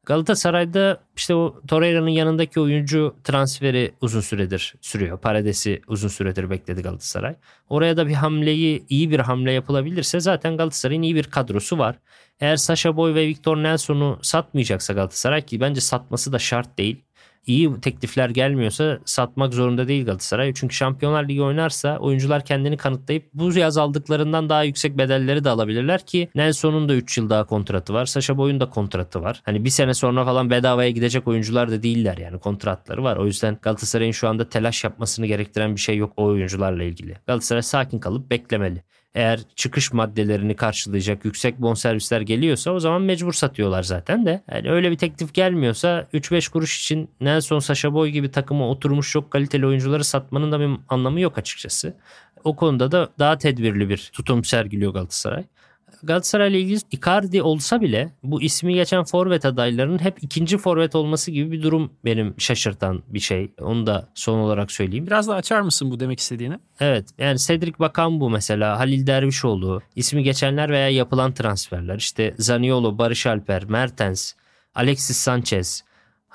Galatasaray'da 0.07 1.01
işte 1.17 1.35
o 1.35 1.61
Torreira'nın 1.69 2.09
yanındaki 2.09 2.61
oyuncu 2.61 3.17
transferi 3.25 3.95
uzun 4.01 4.21
süredir 4.21 4.75
sürüyor. 4.81 5.19
Parades'i 5.19 5.83
uzun 5.89 6.09
süredir 6.09 6.51
bekledi 6.51 6.83
Galatasaray. 6.83 7.37
Oraya 7.69 7.97
da 7.97 8.09
bir 8.09 8.15
hamleyi 8.15 8.85
iyi 8.89 9.11
bir 9.11 9.21
hamle 9.21 9.53
yapılabilirse 9.53 10.21
zaten 10.21 10.57
Galatasaray'ın 10.57 11.03
iyi 11.03 11.15
bir 11.15 11.25
kadrosu 11.25 11.79
var. 11.79 11.97
Eğer 12.41 12.57
Sasha 12.57 12.97
Boy 12.97 13.15
ve 13.15 13.27
Victor 13.27 13.57
Nelson'u 13.57 14.19
satmayacaksa 14.23 14.93
Galatasaray 14.93 15.43
ki 15.43 15.61
bence 15.61 15.81
satması 15.81 16.33
da 16.33 16.39
şart 16.39 16.79
değil 16.79 17.06
iyi 17.47 17.81
teklifler 17.81 18.31
gelmiyorsa 18.31 18.99
satmak 19.05 19.55
zorunda 19.55 19.89
değil 19.89 20.05
Galatasaray. 20.05 20.55
Çünkü 20.55 20.75
Şampiyonlar 20.75 21.29
Ligi 21.29 21.43
oynarsa 21.43 21.99
oyuncular 21.99 22.45
kendini 22.45 22.77
kanıtlayıp 22.77 23.25
bu 23.35 23.53
yaz 23.53 23.79
aldıklarından 23.79 24.49
daha 24.49 24.63
yüksek 24.63 24.99
bedelleri 24.99 25.45
de 25.45 25.51
alabilirler 25.51 26.07
ki 26.07 26.29
Nelson'un 26.35 26.89
da 26.89 26.95
3 26.95 27.19
yıl 27.19 27.31
daha 27.31 27.45
kontratı 27.45 27.95
var. 27.95 28.07
Sasha 28.07 28.37
Boy'un 28.37 28.61
da 28.61 28.71
kontratı 28.71 29.23
var. 29.23 29.43
Hani 29.45 29.65
bir 29.65 29.71
sene 29.71 29.95
sonra 29.95 30.25
falan 30.25 30.51
bedavaya 30.51 30.91
gidecek 30.91 31.29
oyuncular 31.29 31.71
da 31.71 31.83
değiller 31.83 32.19
yani 32.19 32.39
kontratları 32.39 33.03
var. 33.03 33.17
O 33.17 33.27
yüzden 33.27 33.59
Galatasaray'ın 33.63 34.13
şu 34.13 34.29
anda 34.29 34.49
telaş 34.49 34.85
yapmasını 34.85 35.27
gerektiren 35.27 35.75
bir 35.75 35.81
şey 35.81 35.97
yok 35.97 36.13
o 36.17 36.25
oyuncularla 36.25 36.83
ilgili. 36.83 37.17
Galatasaray 37.27 37.63
sakin 37.63 37.99
kalıp 37.99 38.31
beklemeli 38.31 38.83
eğer 39.17 39.41
çıkış 39.55 39.93
maddelerini 39.93 40.57
karşılayacak 40.57 41.25
yüksek 41.25 41.59
bonservisler 41.59 42.21
geliyorsa 42.21 42.71
o 42.71 42.81
zaman 42.81 43.03
mecbur 43.03 43.33
satıyorlar 43.33 43.83
zaten 43.83 44.27
de. 44.27 44.43
Yani 44.53 44.71
öyle 44.71 44.91
bir 44.91 44.99
teklif 44.99 45.35
gelmiyorsa 45.35 46.07
3-5 46.15 46.51
kuruş 46.51 46.81
için 46.81 47.09
Nelson 47.21 47.59
Sasha 47.59 47.95
Boy 47.95 48.11
gibi 48.11 48.31
takıma 48.31 48.69
oturmuş 48.69 49.13
çok 49.13 49.31
kaliteli 49.31 49.67
oyuncuları 49.67 50.05
satmanın 50.05 50.53
da 50.53 50.61
bir 50.61 50.71
anlamı 50.89 51.21
yok 51.21 51.39
açıkçası. 51.39 51.95
O 52.45 52.57
konuda 52.57 52.93
da 52.93 53.09
daha 53.19 53.39
tedbirli 53.39 53.89
bir 53.89 54.11
tutum 54.13 54.45
sergiliyor 54.45 54.93
Galatasaray. 54.93 55.45
Galatasaray 56.03 56.51
ile 56.51 56.61
ilgili 56.61 56.79
Icardi 56.91 57.43
olsa 57.43 57.81
bile 57.81 58.13
bu 58.23 58.43
ismi 58.43 58.75
geçen 58.75 59.05
forvet 59.05 59.45
adaylarının 59.45 59.99
hep 59.99 60.23
ikinci 60.23 60.59
forvet 60.59 60.95
olması 60.95 61.31
gibi 61.31 61.53
bir 61.53 61.63
durum 61.63 61.93
benim 62.05 62.35
şaşırtan 62.39 63.03
bir 63.09 63.21
şey. 63.21 63.53
Onu 63.61 63.87
da 63.87 64.09
son 64.15 64.39
olarak 64.39 64.73
söyleyeyim. 64.73 65.07
Biraz 65.07 65.29
daha 65.29 65.37
açar 65.37 65.61
mısın 65.61 65.91
bu 65.91 66.01
demek 66.01 66.21
istediğini? 66.21 66.59
Evet 66.81 67.09
yani 67.19 67.39
Cedric 67.39 67.79
Bakan 67.79 68.21
bu 68.21 68.31
mesela 68.31 68.79
Halil 68.79 69.07
Dervişoğlu 69.07 69.83
ismi 69.97 70.23
geçenler 70.23 70.71
veya 70.71 70.89
yapılan 70.89 71.33
transferler 71.33 71.97
işte 71.97 72.35
Zaniolo, 72.39 72.99
Barış 72.99 73.27
Alper, 73.27 73.65
Mertens, 73.65 74.33
Alexis 74.75 75.17
Sanchez 75.17 75.85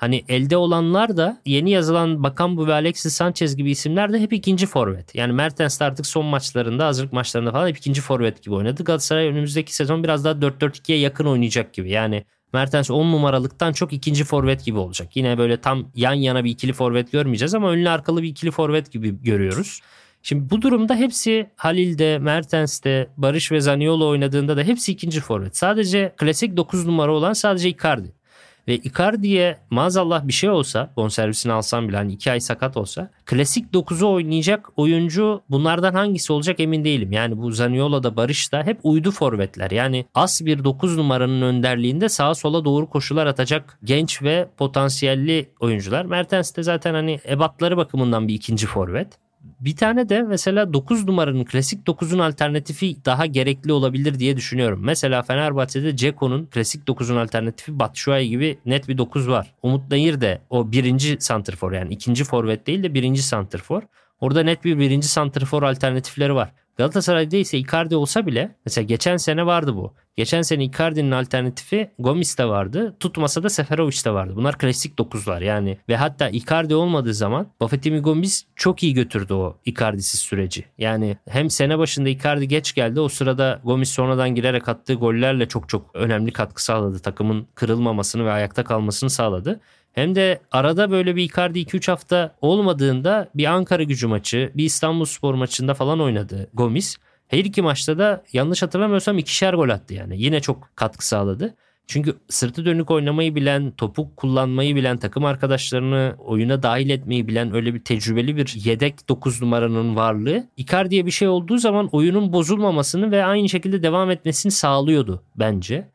Hani 0.02 0.24
elde 0.28 0.56
olanlar 0.56 1.16
da 1.16 1.40
yeni 1.46 1.70
yazılan 1.70 2.22
Bakan 2.22 2.66
ve 2.66 2.72
Alexis 2.72 3.14
Sanchez 3.14 3.56
gibi 3.56 3.70
isimler 3.70 4.12
de 4.12 4.20
hep 4.20 4.32
ikinci 4.32 4.66
forvet. 4.66 5.14
Yani 5.14 5.32
Mertens 5.32 5.80
de 5.80 5.84
artık 5.84 6.06
son 6.06 6.24
maçlarında 6.24 6.86
hazırlık 6.86 7.12
maçlarında 7.12 7.52
falan 7.52 7.68
hep 7.68 7.78
ikinci 7.78 8.00
forvet 8.00 8.42
gibi 8.42 8.54
oynadı. 8.54 8.84
Galatasaray 8.84 9.26
önümüzdeki 9.26 9.74
sezon 9.74 10.04
biraz 10.04 10.24
daha 10.24 10.32
4-4-2'ye 10.32 10.98
yakın 10.98 11.24
oynayacak 11.24 11.72
gibi. 11.72 11.90
Yani 11.90 12.24
Mertens 12.52 12.90
10 12.90 13.12
numaralıktan 13.12 13.72
çok 13.72 13.92
ikinci 13.92 14.24
forvet 14.24 14.64
gibi 14.64 14.78
olacak. 14.78 15.16
Yine 15.16 15.38
böyle 15.38 15.56
tam 15.56 15.90
yan 15.94 16.14
yana 16.14 16.44
bir 16.44 16.50
ikili 16.50 16.72
forvet 16.72 17.12
görmeyeceğiz 17.12 17.54
ama 17.54 17.70
önlü 17.70 17.88
arkalı 17.88 18.22
bir 18.22 18.28
ikili 18.28 18.50
forvet 18.50 18.92
gibi 18.92 19.22
görüyoruz. 19.22 19.80
Şimdi 20.22 20.50
bu 20.50 20.62
durumda 20.62 20.94
hepsi 20.94 21.50
Halil'de, 21.56 22.18
Mertens'te, 22.18 23.08
Barış 23.16 23.52
ve 23.52 23.60
Zaniolo 23.60 24.08
oynadığında 24.08 24.56
da 24.56 24.62
hepsi 24.62 24.92
ikinci 24.92 25.20
forvet. 25.20 25.56
Sadece 25.56 26.14
klasik 26.16 26.56
9 26.56 26.86
numara 26.86 27.12
olan 27.12 27.32
sadece 27.32 27.68
Icardi. 27.68 28.21
Ve 28.68 28.76
Icardi'ye 28.76 29.58
maazallah 29.70 30.28
bir 30.28 30.32
şey 30.32 30.50
olsa 30.50 30.90
bonservisini 30.96 31.52
alsam 31.52 31.88
bile 31.88 31.96
hani 31.96 32.12
2 32.12 32.32
ay 32.32 32.40
sakat 32.40 32.76
olsa 32.76 33.10
klasik 33.24 33.74
9'u 33.74 34.12
oynayacak 34.12 34.68
oyuncu 34.76 35.42
bunlardan 35.50 35.94
hangisi 35.94 36.32
olacak 36.32 36.60
emin 36.60 36.84
değilim. 36.84 37.12
Yani 37.12 37.38
bu 37.38 37.50
Zaniola'da 37.50 38.16
Barış 38.16 38.52
da 38.52 38.62
hep 38.62 38.78
uydu 38.82 39.10
forvetler. 39.10 39.70
Yani 39.70 40.06
as 40.14 40.40
bir 40.44 40.64
9 40.64 40.96
numaranın 40.96 41.42
önderliğinde 41.42 42.08
sağa 42.08 42.34
sola 42.34 42.64
doğru 42.64 42.90
koşular 42.90 43.26
atacak 43.26 43.78
genç 43.84 44.22
ve 44.22 44.48
potansiyelli 44.56 45.50
oyuncular. 45.60 46.04
Mertens 46.04 46.56
de 46.56 46.62
zaten 46.62 46.94
hani 46.94 47.20
ebatları 47.28 47.76
bakımından 47.76 48.28
bir 48.28 48.34
ikinci 48.34 48.66
forvet. 48.66 49.21
Bir 49.42 49.76
tane 49.76 50.08
de 50.08 50.22
mesela 50.22 50.72
9 50.72 51.06
numaranın 51.06 51.44
klasik 51.44 51.86
9'un 51.86 52.18
alternatifi 52.18 53.04
daha 53.04 53.26
gerekli 53.26 53.72
olabilir 53.72 54.18
diye 54.18 54.36
düşünüyorum. 54.36 54.80
Mesela 54.82 55.22
Fenerbahçe'de 55.22 55.96
Ceko'nun 55.96 56.46
klasik 56.46 56.88
9'un 56.88 57.16
alternatifi 57.16 57.78
Batshuayi 57.78 58.28
gibi 58.28 58.58
net 58.66 58.88
bir 58.88 58.98
9 58.98 59.28
var. 59.28 59.54
Umut 59.62 59.90
Nayır 59.90 60.20
da 60.20 60.38
o 60.50 60.72
birinci 60.72 61.16
santrfor 61.20 61.72
yani 61.72 61.94
ikinci 61.94 62.24
forvet 62.24 62.66
değil 62.66 62.82
de 62.82 62.94
birinci 62.94 63.22
santrfor. 63.22 63.82
Orada 64.20 64.42
net 64.42 64.64
bir 64.64 64.78
birinci 64.78 65.08
santrfor 65.08 65.62
alternatifleri 65.62 66.34
var. 66.34 66.52
Galatasaray'da 66.82 67.36
ise 67.36 67.58
Icardi 67.58 67.96
olsa 67.96 68.26
bile 68.26 68.56
mesela 68.66 68.84
geçen 68.84 69.16
sene 69.16 69.46
vardı 69.46 69.76
bu. 69.76 69.94
Geçen 70.16 70.42
sene 70.42 70.64
Icardi'nin 70.64 71.10
alternatifi 71.10 71.90
Gomis 71.98 72.38
de 72.38 72.44
vardı. 72.44 72.96
Tutmasa 73.00 73.42
da 73.42 73.50
Seferovic 73.50 74.04
de 74.04 74.10
vardı. 74.10 74.32
Bunlar 74.36 74.58
klasik 74.58 74.98
dokuzlar 74.98 75.40
yani. 75.40 75.78
Ve 75.88 75.96
hatta 75.96 76.28
Icardi 76.28 76.74
olmadığı 76.74 77.14
zaman 77.14 77.46
Bafetimi 77.60 78.00
Gomis 78.00 78.44
çok 78.56 78.82
iyi 78.82 78.94
götürdü 78.94 79.34
o 79.34 79.56
Icardi'siz 79.64 80.20
süreci. 80.20 80.64
Yani 80.78 81.16
hem 81.28 81.50
sene 81.50 81.78
başında 81.78 82.08
Icardi 82.08 82.48
geç 82.48 82.74
geldi. 82.74 83.00
O 83.00 83.08
sırada 83.08 83.60
Gomis 83.64 83.90
sonradan 83.90 84.34
girerek 84.34 84.68
attığı 84.68 84.94
gollerle 84.94 85.48
çok 85.48 85.68
çok 85.68 85.90
önemli 85.94 86.32
katkı 86.32 86.64
sağladı. 86.64 86.98
Takımın 86.98 87.46
kırılmamasını 87.54 88.24
ve 88.24 88.32
ayakta 88.32 88.64
kalmasını 88.64 89.10
sağladı. 89.10 89.60
Hem 89.92 90.14
de 90.14 90.40
arada 90.50 90.90
böyle 90.90 91.16
bir 91.16 91.22
Icardi 91.22 91.58
2-3 91.58 91.90
hafta 91.90 92.34
olmadığında 92.40 93.28
bir 93.34 93.46
Ankara 93.46 93.82
gücü 93.82 94.06
maçı, 94.06 94.52
bir 94.54 94.64
İstanbul 94.64 95.04
spor 95.04 95.34
maçında 95.34 95.74
falan 95.74 96.00
oynadı 96.00 96.50
Gomis. 96.54 96.96
Her 97.28 97.38
iki 97.38 97.62
maçta 97.62 97.98
da 97.98 98.24
yanlış 98.32 98.62
hatırlamıyorsam 98.62 99.18
ikişer 99.18 99.54
gol 99.54 99.68
attı 99.68 99.94
yani. 99.94 100.22
Yine 100.22 100.40
çok 100.40 100.68
katkı 100.76 101.06
sağladı. 101.06 101.54
Çünkü 101.86 102.16
sırtı 102.28 102.64
dönük 102.64 102.90
oynamayı 102.90 103.34
bilen, 103.34 103.70
topuk 103.70 104.16
kullanmayı 104.16 104.76
bilen, 104.76 104.96
takım 104.96 105.24
arkadaşlarını 105.24 106.14
oyuna 106.18 106.62
dahil 106.62 106.90
etmeyi 106.90 107.28
bilen 107.28 107.54
öyle 107.54 107.74
bir 107.74 107.84
tecrübeli 107.84 108.36
bir 108.36 108.54
yedek 108.64 109.08
9 109.08 109.42
numaranın 109.42 109.96
varlığı 109.96 110.44
Icardi'ye 110.56 111.06
bir 111.06 111.10
şey 111.10 111.28
olduğu 111.28 111.58
zaman 111.58 111.88
oyunun 111.92 112.32
bozulmamasını 112.32 113.10
ve 113.10 113.24
aynı 113.24 113.48
şekilde 113.48 113.82
devam 113.82 114.10
etmesini 114.10 114.52
sağlıyordu 114.52 115.22
bence. 115.36 115.88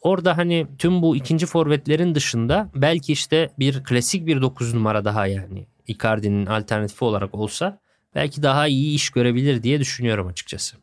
Orada 0.00 0.36
hani 0.36 0.66
tüm 0.78 1.02
bu 1.02 1.16
ikinci 1.16 1.46
forvetlerin 1.46 2.14
dışında 2.14 2.70
belki 2.74 3.12
işte 3.12 3.50
bir 3.58 3.84
klasik 3.84 4.26
bir 4.26 4.42
9 4.42 4.74
numara 4.74 5.04
daha 5.04 5.26
yani 5.26 5.66
Icardi'nin 5.86 6.46
alternatifi 6.46 7.04
olarak 7.04 7.34
olsa 7.34 7.78
belki 8.14 8.42
daha 8.42 8.66
iyi 8.66 8.94
iş 8.94 9.10
görebilir 9.10 9.62
diye 9.62 9.80
düşünüyorum 9.80 10.26
açıkçası. 10.26 10.76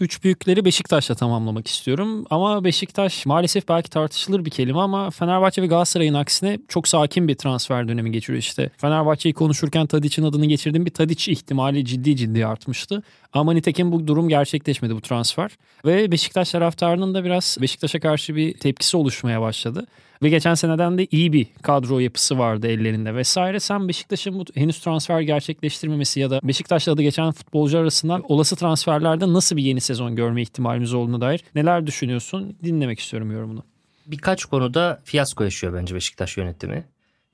Üç 0.00 0.24
büyükleri 0.24 0.64
Beşiktaş'la 0.64 1.14
tamamlamak 1.14 1.68
istiyorum. 1.68 2.24
Ama 2.30 2.64
Beşiktaş 2.64 3.26
maalesef 3.26 3.68
belki 3.68 3.90
tartışılır 3.90 4.44
bir 4.44 4.50
kelime 4.50 4.78
ama 4.78 5.10
Fenerbahçe 5.10 5.62
ve 5.62 5.66
Galatasaray'ın 5.66 6.14
aksine 6.14 6.58
çok 6.68 6.88
sakin 6.88 7.28
bir 7.28 7.34
transfer 7.34 7.88
dönemi 7.88 8.12
geçiriyor 8.12 8.42
işte. 8.42 8.70
Fenerbahçe'yi 8.76 9.34
konuşurken 9.34 9.86
Tadic'in 9.86 10.26
adını 10.26 10.46
geçirdiğim 10.46 10.86
bir 10.86 10.90
Tadic 10.90 11.32
ihtimali 11.32 11.84
ciddi 11.84 12.16
ciddi 12.16 12.46
artmıştı. 12.46 13.02
Ama 13.32 13.52
nitekim 13.52 13.92
bu 13.92 14.06
durum 14.06 14.28
gerçekleşmedi 14.28 14.94
bu 14.94 15.00
transfer. 15.00 15.50
Ve 15.84 16.12
Beşiktaş 16.12 16.50
taraftarının 16.50 17.14
da 17.14 17.24
biraz 17.24 17.56
Beşiktaş'a 17.60 18.00
karşı 18.00 18.36
bir 18.36 18.58
tepkisi 18.58 18.96
oluşmaya 18.96 19.40
başladı. 19.40 19.86
Ve 20.22 20.28
geçen 20.28 20.54
seneden 20.54 20.98
de 20.98 21.06
iyi 21.10 21.32
bir 21.32 21.46
kadro 21.62 21.98
yapısı 21.98 22.38
vardı 22.38 22.66
ellerinde 22.66 23.14
vesaire. 23.14 23.60
Sen 23.60 23.88
Beşiktaş'ın 23.88 24.38
bu 24.38 24.44
henüz 24.54 24.80
transfer 24.80 25.20
gerçekleştirmemesi 25.20 26.20
ya 26.20 26.30
da 26.30 26.40
Beşiktaş'la 26.42 26.92
adı 26.92 27.02
geçen 27.02 27.32
futbolcu 27.32 27.78
arasından 27.78 28.22
olası 28.32 28.56
transferlerde 28.56 29.32
nasıl 29.32 29.56
bir 29.56 29.62
yeni 29.62 29.80
sezon 29.80 30.16
görme 30.16 30.42
ihtimalimiz 30.42 30.94
olduğuna 30.94 31.20
dair 31.20 31.44
neler 31.54 31.86
düşünüyorsun? 31.86 32.56
Dinlemek 32.64 33.00
istiyorum 33.00 33.32
yorumunu. 33.32 33.64
Birkaç 34.06 34.44
konuda 34.44 35.00
fiyasko 35.04 35.44
yaşıyor 35.44 35.74
bence 35.74 35.94
Beşiktaş 35.94 36.36
yönetimi. 36.36 36.84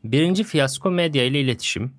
Birinci 0.05 0.45
fiyasko 0.45 0.91
medya 0.91 1.25
ile 1.25 1.41
iletişim 1.41 1.93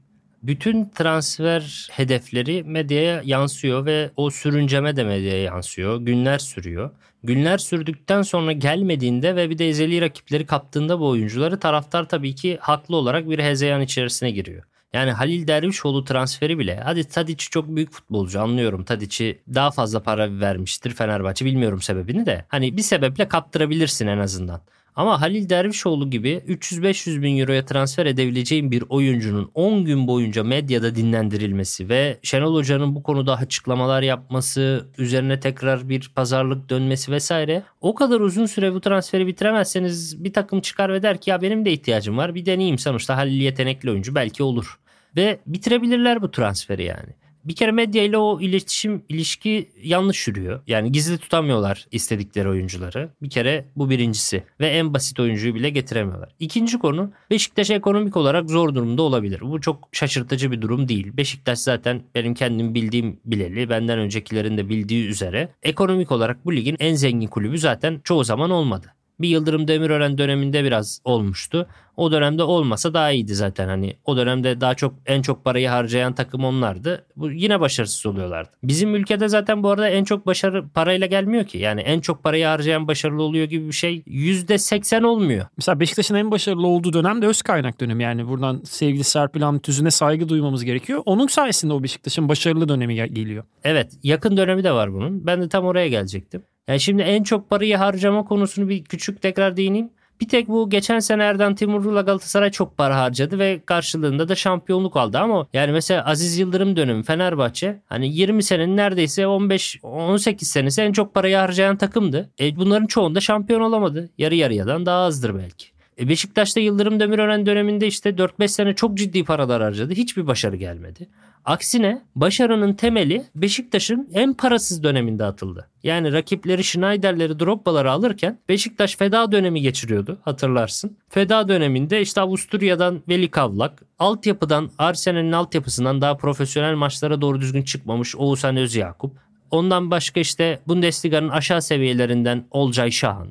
bütün 0.44 0.90
transfer 0.90 1.88
hedefleri 1.92 2.64
medyaya 2.64 3.22
yansıyor 3.26 3.86
ve 3.86 4.12
o 4.16 4.30
sürünceme 4.30 4.96
de 4.96 5.04
medyaya 5.04 5.44
yansıyor. 5.44 6.02
Günler 6.02 6.40
sürüyor. 6.40 6.92
Günler 7.24 7.58
sürdükten 7.58 8.22
sonra 8.22 8.52
gelmediğinde 8.52 9.36
ve 9.36 9.50
bir 9.50 9.58
de 9.58 9.70
ezeli 9.70 10.02
rakipleri 10.02 10.46
kaptığında 10.46 11.00
bu 11.00 11.08
oyuncuları 11.08 11.60
taraftar 11.60 12.10
tabii 12.10 12.36
ki 12.36 12.58
haklı 12.62 12.96
olarak 12.96 13.30
bir 13.30 13.40
hezeyan 13.40 13.82
içerisine 13.82 14.32
giriyor. 14.32 14.64
Yani 14.94 15.12
Halil 15.12 15.48
Dervişoğlu 15.48 16.04
transferi 16.04 16.60
bile 16.60 16.80
hadi 16.84 17.04
Tadic 17.04 17.46
çok 17.50 17.68
büyük 17.76 17.92
futbolcu 17.92 18.42
anlıyorum. 18.42 18.84
Tadic'i 18.84 19.42
daha 19.54 19.72
fazla 19.72 20.04
para 20.04 20.40
vermiştir 20.40 20.92
Fenerbahçe 20.92 21.46
bilmiyorum 21.46 21.82
sebebini 21.82 22.26
de. 22.26 22.46
Hani 22.48 22.78
bir 22.78 22.82
sebeple 22.82 23.28
kaptırabilirsin 23.28 24.08
en 24.08 24.18
azından. 24.18 24.62
Ama 24.96 25.22
Halil 25.22 25.50
Dervişoğlu 25.50 26.10
gibi 26.10 26.42
300-500 26.48 27.22
bin 27.22 27.40
euroya 27.40 27.66
transfer 27.66 28.06
edebileceğin 28.06 28.72
bir 28.72 28.84
oyuncunun 28.90 29.52
10 29.54 29.86
gün 29.86 30.08
boyunca 30.08 30.44
medyada 30.44 30.96
dinlendirilmesi 30.96 31.90
ve 31.90 32.18
Şenol 32.24 32.56
Hoca'nın 32.56 32.96
bu 32.96 33.04
konuda 33.04 33.38
açıklamalar 33.38 34.02
yapması, 34.02 34.88
üzerine 34.98 35.40
tekrar 35.40 35.90
bir 35.90 36.12
pazarlık 36.16 36.70
dönmesi 36.70 37.12
vesaire 37.12 37.64
o 37.82 37.96
kadar 37.96 38.20
uzun 38.20 38.46
süre 38.46 38.74
bu 38.74 38.82
transferi 38.82 39.28
bitiremezseniz 39.28 40.24
bir 40.24 40.34
takım 40.34 40.62
çıkar 40.62 40.94
ve 40.94 41.04
der 41.04 41.22
ki 41.22 41.30
ya 41.30 41.42
benim 41.42 41.66
de 41.66 41.72
ihtiyacım 41.72 42.18
var 42.18 42.36
bir 42.36 42.46
deneyeyim 42.46 42.78
sonuçta 42.78 43.18
Halil 43.18 43.42
yetenekli 43.42 43.92
oyuncu 43.92 44.16
belki 44.16 44.44
olur. 44.44 44.80
Ve 45.16 45.40
bitirebilirler 45.48 46.22
bu 46.22 46.32
transferi 46.32 46.84
yani 46.84 47.10
bir 47.46 47.56
kere 47.56 47.72
medya 47.72 48.04
ile 48.04 48.18
o 48.18 48.42
iletişim 48.42 49.04
ilişki 49.10 49.70
yanlış 49.84 50.28
yürüyor. 50.28 50.62
Yani 50.68 50.92
gizli 50.92 51.18
tutamıyorlar 51.18 51.88
istedikleri 51.92 52.50
oyuncuları. 52.50 53.10
Bir 53.22 53.30
kere 53.30 53.66
bu 53.76 53.90
birincisi 53.90 54.44
ve 54.60 54.68
en 54.68 54.94
basit 54.94 55.20
oyuncuyu 55.20 55.56
bile 55.56 55.70
getiremiyorlar. 55.70 56.36
İkinci 56.40 56.80
konu 56.80 57.12
Beşiktaş 57.30 57.70
ekonomik 57.70 58.18
olarak 58.18 58.50
zor 58.50 58.76
durumda 58.76 59.02
olabilir. 59.02 59.42
Bu 59.42 59.62
çok 59.62 59.90
şaşırtıcı 59.92 60.52
bir 60.52 60.62
durum 60.62 60.88
değil. 60.88 61.18
Beşiktaş 61.18 61.60
zaten 61.60 62.04
benim 62.16 62.34
kendim 62.34 62.76
bildiğim 62.76 63.20
bileli 63.26 63.70
benden 63.70 64.00
öncekilerin 64.00 64.58
de 64.58 64.70
bildiği 64.70 65.08
üzere 65.08 65.50
ekonomik 65.64 66.12
olarak 66.12 66.46
bu 66.46 66.56
ligin 66.56 66.78
en 66.80 66.96
zengin 66.96 67.28
kulübü 67.28 67.58
zaten 67.58 68.02
çoğu 68.04 68.24
zaman 68.24 68.52
olmadı. 68.52 68.88
Bir 69.20 69.30
Yıldırım 69.30 69.68
Demirören 69.68 70.18
döneminde 70.18 70.64
biraz 70.64 71.02
olmuştu. 71.04 71.68
O 71.98 72.12
dönemde 72.12 72.44
olmasa 72.44 72.94
daha 72.94 73.12
iyiydi 73.12 73.36
zaten 73.36 73.68
hani. 73.68 73.98
O 74.06 74.18
dönemde 74.18 74.62
daha 74.62 74.76
çok 74.76 74.96
en 75.06 75.22
çok 75.22 75.46
parayı 75.46 75.70
harcayan 75.70 76.14
takım 76.16 76.46
onlardı. 76.46 77.06
Bu 77.16 77.32
yine 77.32 77.60
başarısız 77.60 78.06
oluyorlardı. 78.06 78.50
Bizim 78.64 78.96
ülkede 78.96 79.28
zaten 79.28 79.64
bu 79.64 79.70
arada 79.70 79.90
en 79.90 80.04
çok 80.04 80.26
başarı 80.26 80.70
parayla 80.70 81.08
gelmiyor 81.08 81.46
ki. 81.46 81.58
Yani 81.58 81.82
en 81.82 82.00
çok 82.00 82.24
parayı 82.24 82.46
harcayan 82.46 82.88
başarılı 82.88 83.24
oluyor 83.24 83.46
gibi 83.46 83.68
bir 83.68 83.74
şey 83.74 84.04
%80 84.08 85.06
olmuyor. 85.06 85.46
Mesela 85.58 85.80
Beşiktaş'ın 85.80 86.16
en 86.16 86.32
başarılı 86.32 86.68
olduğu 86.68 86.94
dönem 86.94 87.22
de 87.22 87.28
öz 87.28 87.42
kaynak 87.42 87.80
dönemi. 87.80 88.04
Yani 88.04 88.28
buradan 88.28 88.62
sevgili 88.66 89.04
Serpil 89.04 89.42
Hamit 89.42 89.64
Tüzün'e 89.64 89.92
saygı 89.92 90.30
duymamız 90.30 90.64
gerekiyor. 90.64 91.02
Onun 91.06 91.28
sayesinde 91.28 91.74
o 91.74 91.84
Beşiktaş'ın 91.84 92.30
başarılı 92.30 92.70
dönemi 92.70 92.96
geliyor. 92.96 93.44
Evet 93.64 93.92
yakın 94.04 94.38
dönemi 94.38 94.64
de 94.64 94.72
var 94.72 94.94
bunun. 94.94 95.26
Ben 95.26 95.42
de 95.42 95.50
tam 95.50 95.66
oraya 95.66 95.88
gelecektim. 95.88 96.44
Yani 96.68 96.80
şimdi 96.80 97.02
en 97.02 97.24
çok 97.24 97.50
parayı 97.50 97.78
harcama 97.78 98.26
konusunu 98.26 98.70
bir 98.70 98.84
küçük 98.84 99.22
tekrar 99.22 99.58
değineyim. 99.58 99.90
Bir 100.22 100.28
tek 100.28 100.48
bu 100.48 100.70
geçen 100.70 101.00
sene 101.00 101.24
Erden 101.24 101.56
Timurlu'la 101.56 102.02
Galatasaray 102.02 102.52
çok 102.52 102.78
para 102.78 102.98
harcadı 102.98 103.40
ve 103.40 103.62
karşılığında 103.66 104.30
da 104.30 104.36
şampiyonluk 104.36 104.98
aldı 104.98 105.20
ama 105.20 105.48
yani 105.54 105.72
mesela 105.72 106.06
Aziz 106.06 106.38
Yıldırım 106.38 106.76
dönemi 106.76 107.04
Fenerbahçe 107.04 107.82
hani 107.86 108.16
20 108.16 108.44
senenin 108.44 108.78
neredeyse 108.78 109.22
15-18 109.22 110.46
senesi 110.46 110.82
en 110.82 110.92
çok 110.92 111.14
parayı 111.14 111.36
harcayan 111.36 111.78
takımdı. 111.78 112.30
E 112.40 112.56
bunların 112.56 112.86
çoğunda 112.88 113.22
şampiyon 113.22 113.62
olamadı. 113.62 114.10
Yarı 114.18 114.36
yarıyadan 114.36 114.86
daha 114.86 115.04
azdır 115.04 115.36
belki. 115.36 115.66
E 116.00 116.10
Beşiktaş'ta 116.10 116.60
Yıldırım 116.60 117.00
Demirören 117.00 117.46
döneminde 117.46 117.88
işte 117.88 118.10
4-5 118.10 118.48
sene 118.48 118.76
çok 118.76 118.98
ciddi 118.98 119.24
paralar 119.24 119.62
harcadı. 119.62 119.94
Hiçbir 119.94 120.28
başarı 120.28 120.56
gelmedi. 120.56 121.10
Aksine 121.46 122.02
başarının 122.16 122.74
temeli 122.74 123.24
Beşiktaş'ın 123.36 124.10
en 124.14 124.34
parasız 124.34 124.84
döneminde 124.84 125.26
atıldı. 125.26 125.70
Yani 125.84 126.14
rakipleri 126.14 126.64
Schneider'leri, 126.64 127.40
Drogba'ları 127.40 127.92
alırken 127.92 128.40
Beşiktaş 128.50 128.96
feda 128.96 129.32
dönemi 129.32 129.62
geçiriyordu 129.62 130.18
hatırlarsın. 130.22 130.98
Feda 131.10 131.48
döneminde 131.48 132.02
işte 132.02 132.22
Avusturya'dan 132.22 133.02
Veli 133.10 133.32
Kavlak, 133.32 133.82
altyapıdan 134.00 134.72
Arsenal'in 134.78 135.32
altyapısından 135.32 136.02
daha 136.02 136.18
profesyonel 136.18 136.76
maçlara 136.76 137.22
doğru 137.22 137.42
düzgün 137.42 137.64
çıkmamış 137.64 138.16
Oğuzhan 138.16 138.58
Özyakup. 138.58 139.12
Ondan 139.52 139.92
başka 139.92 140.20
işte 140.20 140.60
Bundesliga'nın 140.68 141.30
aşağı 141.30 141.62
seviyelerinden 141.62 142.46
Olcay 142.52 142.92
Şahan. 142.92 143.28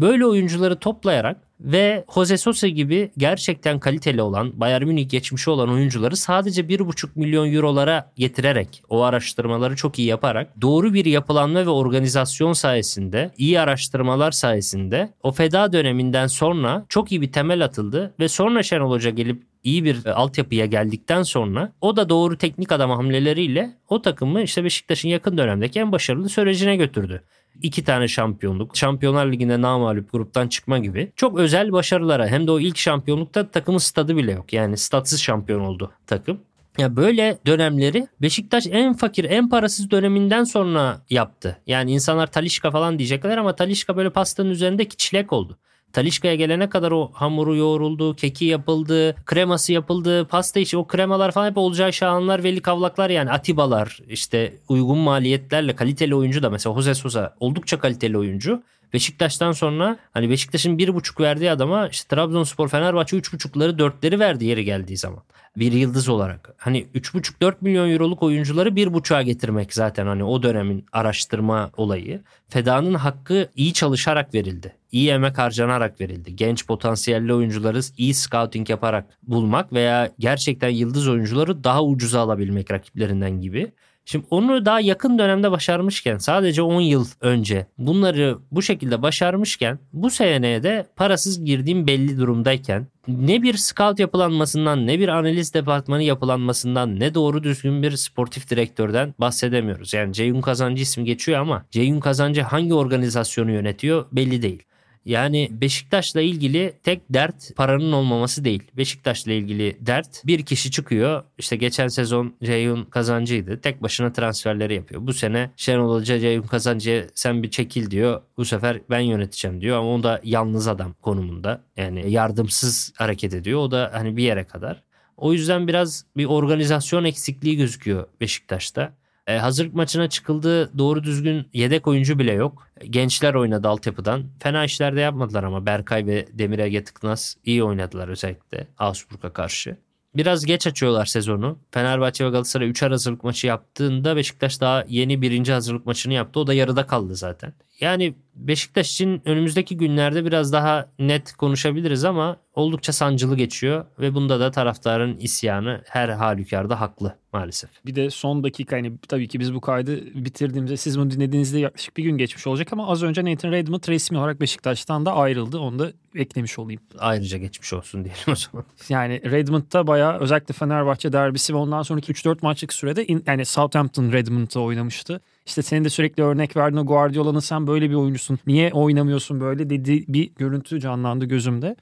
Böyle 0.00 0.26
oyuncuları 0.26 0.76
toplayarak 0.78 1.36
ve 1.60 2.04
Jose 2.14 2.36
Sosa 2.36 2.68
gibi 2.68 3.10
gerçekten 3.18 3.78
kaliteli 3.78 4.22
olan 4.22 4.60
Bayern 4.60 4.86
Münih 4.86 5.08
geçmişi 5.08 5.50
olan 5.50 5.70
oyuncuları 5.70 6.16
sadece 6.16 6.62
1,5 6.62 7.08
milyon 7.14 7.52
eurolara 7.52 8.12
getirerek 8.16 8.82
o 8.88 9.02
araştırmaları 9.02 9.76
çok 9.76 9.98
iyi 9.98 10.08
yaparak 10.08 10.60
doğru 10.60 10.94
bir 10.94 11.04
yapılanma 11.04 11.60
ve 11.60 11.68
organizasyon 11.68 12.52
sayesinde 12.52 13.30
iyi 13.38 13.60
araştırmalar 13.60 14.30
sayesinde 14.30 15.12
o 15.22 15.32
feda 15.32 15.72
döneminden 15.72 16.26
sonra 16.26 16.84
çok 16.88 17.12
iyi 17.12 17.20
bir 17.20 17.32
temel 17.32 17.64
atıldı 17.64 18.14
ve 18.20 18.28
sonra 18.28 18.62
Şenol 18.62 18.90
Hoca 18.90 19.10
gelip 19.10 19.42
iyi 19.64 19.84
bir 19.84 20.06
e, 20.06 20.12
altyapıya 20.12 20.66
geldikten 20.66 21.22
sonra 21.22 21.72
o 21.80 21.96
da 21.96 22.08
doğru 22.08 22.38
teknik 22.38 22.72
adam 22.72 22.90
hamleleriyle 22.90 23.70
o 23.88 24.02
takımı 24.02 24.42
işte 24.42 24.64
Beşiktaş'ın 24.64 25.08
yakın 25.08 25.38
dönemdeki 25.38 25.80
en 25.80 25.92
başarılı 25.92 26.28
sürecine 26.28 26.76
götürdü 26.76 27.22
iki 27.62 27.84
tane 27.84 28.08
şampiyonluk, 28.08 28.76
Şampiyonlar 28.76 29.32
Ligi'nde 29.32 29.60
namalup 29.60 30.12
gruptan 30.12 30.48
çıkma 30.48 30.78
gibi 30.78 31.12
çok 31.16 31.38
özel 31.38 31.72
başarılara 31.72 32.26
hem 32.26 32.46
de 32.46 32.50
o 32.50 32.60
ilk 32.60 32.76
şampiyonlukta 32.78 33.50
takımın 33.50 33.78
stadı 33.78 34.16
bile 34.16 34.32
yok. 34.32 34.52
Yani 34.52 34.76
statsız 34.76 35.20
şampiyon 35.20 35.60
oldu 35.60 35.90
takım. 36.06 36.40
Ya 36.78 36.96
böyle 36.96 37.38
dönemleri 37.46 38.06
Beşiktaş 38.22 38.66
en 38.70 38.94
fakir, 38.94 39.24
en 39.24 39.48
parasız 39.48 39.90
döneminden 39.90 40.44
sonra 40.44 41.00
yaptı. 41.10 41.58
Yani 41.66 41.92
insanlar 41.92 42.26
Talişka 42.26 42.70
falan 42.70 42.98
diyecekler 42.98 43.36
ama 43.36 43.56
Talişka 43.56 43.96
böyle 43.96 44.10
pastanın 44.10 44.50
üzerindeki 44.50 44.96
çilek 44.96 45.32
oldu. 45.32 45.58
Talişka'ya 45.92 46.34
gelene 46.34 46.68
kadar 46.68 46.90
o 46.90 47.10
hamuru 47.12 47.56
yoğruldu, 47.56 48.16
keki 48.16 48.44
yapıldı, 48.44 49.16
kreması 49.26 49.72
yapıldı, 49.72 50.24
pasta 50.24 50.60
işi 50.60 50.76
o 50.76 50.86
kremalar 50.86 51.30
falan 51.30 51.50
hep 51.50 51.58
olacağı 51.58 51.92
şahanlar, 51.92 52.44
veli 52.44 52.60
kavlaklar 52.60 53.10
yani 53.10 53.30
Atibalar 53.30 53.98
işte 54.08 54.54
uygun 54.68 54.98
maliyetlerle 54.98 55.76
kaliteli 55.76 56.14
oyuncu 56.14 56.42
da 56.42 56.50
mesela 56.50 56.74
Jose 56.74 56.94
Sosa 56.94 57.34
oldukça 57.40 57.78
kaliteli 57.78 58.18
oyuncu. 58.18 58.62
Beşiktaş'tan 58.92 59.52
sonra 59.52 59.98
hani 60.12 60.30
Beşiktaş'ın 60.30 60.78
bir 60.78 60.94
buçuk 60.94 61.20
verdiği 61.20 61.50
adama 61.50 61.88
işte 61.88 62.16
Trabzonspor 62.16 62.68
Fenerbahçe 62.68 63.16
üç 63.16 63.32
buçukları 63.32 63.78
dörtleri 63.78 64.18
verdi 64.18 64.44
yeri 64.44 64.64
geldiği 64.64 64.96
zaman. 64.96 65.22
Bir 65.56 65.72
yıldız 65.72 66.08
olarak. 66.08 66.54
Hani 66.56 66.86
üç 66.94 67.14
buçuk 67.14 67.42
dört 67.42 67.62
milyon 67.62 67.90
euroluk 67.90 68.22
oyuncuları 68.22 68.76
bir 68.76 68.92
buçuğa 68.92 69.22
getirmek 69.22 69.74
zaten 69.74 70.06
hani 70.06 70.24
o 70.24 70.42
dönemin 70.42 70.86
araştırma 70.92 71.70
olayı. 71.76 72.22
Feda'nın 72.48 72.94
hakkı 72.94 73.48
iyi 73.56 73.72
çalışarak 73.72 74.34
verildi. 74.34 74.76
İyi 74.92 75.10
emek 75.10 75.38
harcanarak 75.38 76.00
verildi. 76.00 76.36
Genç 76.36 76.66
potansiyelli 76.66 77.34
oyuncuları 77.34 77.80
iyi 77.96 78.14
scouting 78.14 78.70
yaparak 78.70 79.04
bulmak 79.22 79.72
veya 79.72 80.10
gerçekten 80.18 80.68
yıldız 80.68 81.08
oyuncuları 81.08 81.64
daha 81.64 81.84
ucuza 81.84 82.20
alabilmek 82.20 82.70
rakiplerinden 82.70 83.40
gibi. 83.40 83.72
Şimdi 84.10 84.26
onu 84.30 84.64
daha 84.64 84.80
yakın 84.80 85.18
dönemde 85.18 85.50
başarmışken 85.50 86.18
sadece 86.18 86.62
10 86.62 86.80
yıl 86.80 87.06
önce 87.20 87.66
bunları 87.78 88.38
bu 88.50 88.62
şekilde 88.62 89.02
başarmışken 89.02 89.78
bu 89.92 90.10
seneye 90.10 90.62
de 90.62 90.86
parasız 90.96 91.44
girdiğim 91.44 91.86
belli 91.86 92.18
durumdayken 92.18 92.86
ne 93.08 93.42
bir 93.42 93.56
scout 93.56 93.98
yapılanmasından 93.98 94.86
ne 94.86 94.98
bir 94.98 95.08
analiz 95.08 95.54
departmanı 95.54 96.02
yapılanmasından 96.02 97.00
ne 97.00 97.14
doğru 97.14 97.42
düzgün 97.42 97.82
bir 97.82 97.96
sportif 97.96 98.50
direktörden 98.50 99.14
bahsedemiyoruz. 99.18 99.94
Yani 99.94 100.12
Ceyhun 100.12 100.40
Kazancı 100.40 100.82
ismi 100.82 101.04
geçiyor 101.04 101.40
ama 101.40 101.64
Ceyhun 101.70 102.00
Kazancı 102.00 102.42
hangi 102.42 102.74
organizasyonu 102.74 103.52
yönetiyor 103.52 104.06
belli 104.12 104.42
değil. 104.42 104.62
Yani 105.04 105.48
Beşiktaş'la 105.50 106.20
ilgili 106.20 106.72
tek 106.82 107.02
dert 107.10 107.56
paranın 107.56 107.92
olmaması 107.92 108.44
değil. 108.44 108.62
Beşiktaş'la 108.76 109.32
ilgili 109.32 109.76
dert 109.80 110.26
bir 110.26 110.42
kişi 110.42 110.70
çıkıyor. 110.70 111.24
İşte 111.38 111.56
geçen 111.56 111.88
sezon 111.88 112.34
Ceyhun 112.42 112.84
Kazancı'ydı. 112.84 113.60
Tek 113.60 113.82
başına 113.82 114.12
transferleri 114.12 114.74
yapıyor. 114.74 115.06
Bu 115.06 115.12
sene 115.12 115.50
Şenol 115.56 115.94
Hoca 115.94 116.18
Ceyhun 116.18 116.46
Kazancı'ya 116.46 117.04
sen 117.14 117.42
bir 117.42 117.50
çekil 117.50 117.90
diyor. 117.90 118.22
Bu 118.36 118.44
sefer 118.44 118.80
ben 118.90 119.00
yöneteceğim 119.00 119.60
diyor 119.60 119.78
ama 119.78 119.94
o 119.94 120.02
da 120.02 120.20
yalnız 120.24 120.68
adam 120.68 120.94
konumunda. 121.02 121.64
Yani 121.76 122.10
yardımsız 122.10 122.92
hareket 122.96 123.34
ediyor. 123.34 123.60
O 123.60 123.70
da 123.70 123.90
hani 123.94 124.16
bir 124.16 124.22
yere 124.22 124.44
kadar. 124.44 124.82
O 125.16 125.32
yüzden 125.32 125.68
biraz 125.68 126.04
bir 126.16 126.24
organizasyon 126.24 127.04
eksikliği 127.04 127.56
gözüküyor 127.56 128.06
Beşiktaş'ta. 128.20 128.92
E, 129.26 129.38
hazırlık 129.38 129.74
maçına 129.74 130.08
çıkıldı 130.08 130.78
doğru 130.78 131.04
düzgün 131.04 131.48
yedek 131.52 131.86
oyuncu 131.86 132.18
bile 132.18 132.32
yok. 132.32 132.68
Gençler 132.90 133.34
oynadı 133.34 133.68
altyapıdan. 133.68 134.24
Fena 134.38 134.64
işler 134.64 134.96
de 134.96 135.00
yapmadılar 135.00 135.44
ama 135.44 135.66
Berkay 135.66 136.06
ve 136.06 136.28
Demir 136.32 136.58
Ege 136.58 136.84
Tıknaz 136.84 137.36
iyi 137.44 137.64
oynadılar 137.64 138.08
özellikle 138.08 138.66
Augsburg'a 138.78 139.32
karşı. 139.32 139.76
Biraz 140.14 140.44
geç 140.44 140.66
açıyorlar 140.66 141.06
sezonu. 141.06 141.58
Fenerbahçe 141.70 142.24
ve 142.24 142.30
Galatasaray 142.30 142.70
3'er 142.70 142.90
hazırlık 142.90 143.24
maçı 143.24 143.46
yaptığında 143.46 144.16
Beşiktaş 144.16 144.60
daha 144.60 144.84
yeni 144.88 145.22
birinci 145.22 145.52
hazırlık 145.52 145.86
maçını 145.86 146.12
yaptı. 146.12 146.40
O 146.40 146.46
da 146.46 146.54
yarıda 146.54 146.86
kaldı 146.86 147.16
zaten. 147.16 147.52
Yani 147.80 148.14
Beşiktaş 148.34 148.92
için 148.92 149.22
önümüzdeki 149.24 149.76
günlerde 149.76 150.24
biraz 150.24 150.52
daha 150.52 150.88
net 150.98 151.32
konuşabiliriz 151.32 152.04
ama 152.04 152.36
oldukça 152.54 152.92
sancılı 152.92 153.36
geçiyor 153.36 153.84
ve 153.98 154.14
bunda 154.14 154.40
da 154.40 154.50
taraftarın 154.50 155.16
isyanı 155.16 155.82
her 155.86 156.08
halükarda 156.08 156.80
haklı 156.80 157.16
maalesef. 157.32 157.70
Bir 157.86 157.94
de 157.94 158.10
son 158.10 158.44
dakika 158.44 158.76
hani 158.76 158.92
tabii 159.08 159.28
ki 159.28 159.40
biz 159.40 159.54
bu 159.54 159.60
kaydı 159.60 160.14
bitirdiğimizde 160.14 160.76
siz 160.76 160.98
bunu 160.98 161.10
dinlediğinizde 161.10 161.58
yaklaşık 161.58 161.96
bir 161.96 162.02
gün 162.02 162.18
geçmiş 162.18 162.46
olacak 162.46 162.72
ama 162.72 162.88
az 162.88 163.02
önce 163.02 163.24
Nathan 163.24 163.52
Redmond 163.52 163.88
resmi 163.88 164.18
olarak 164.18 164.40
Beşiktaş'tan 164.40 165.06
da 165.06 165.16
ayrıldı. 165.16 165.58
Onu 165.58 165.78
da 165.78 165.92
eklemiş 166.14 166.58
olayım. 166.58 166.80
Ayrıca 166.98 167.38
geçmiş 167.38 167.72
olsun 167.72 168.04
diyelim 168.04 168.22
o 168.32 168.34
zaman. 168.34 168.66
Yani 168.88 169.30
Redmond 169.30 169.72
da 169.72 169.86
bayağı 169.86 170.18
özellikle 170.18 170.52
Fenerbahçe 170.52 171.12
derbisi 171.12 171.54
ve 171.54 171.58
ondan 171.58 171.82
sonraki 171.82 172.12
3-4 172.12 172.38
maçlık 172.42 172.72
sürede 172.72 173.06
in, 173.06 173.24
yani 173.26 173.44
Southampton 173.44 174.12
Redmond'da 174.12 174.60
oynamıştı. 174.60 175.20
İşte 175.50 175.62
senin 175.62 175.84
de 175.84 175.90
sürekli 175.90 176.22
örnek 176.22 176.56
verdiğin 176.56 176.82
o 176.82 176.86
Guardiola'nın 176.86 177.40
sen 177.40 177.66
böyle 177.66 177.90
bir 177.90 177.94
oyuncusun. 177.94 178.38
Niye 178.46 178.72
oynamıyorsun 178.72 179.40
böyle 179.40 179.70
dediği 179.70 180.04
bir 180.08 180.34
görüntü 180.34 180.80
canlandı 180.80 181.24
gözümde. 181.24 181.76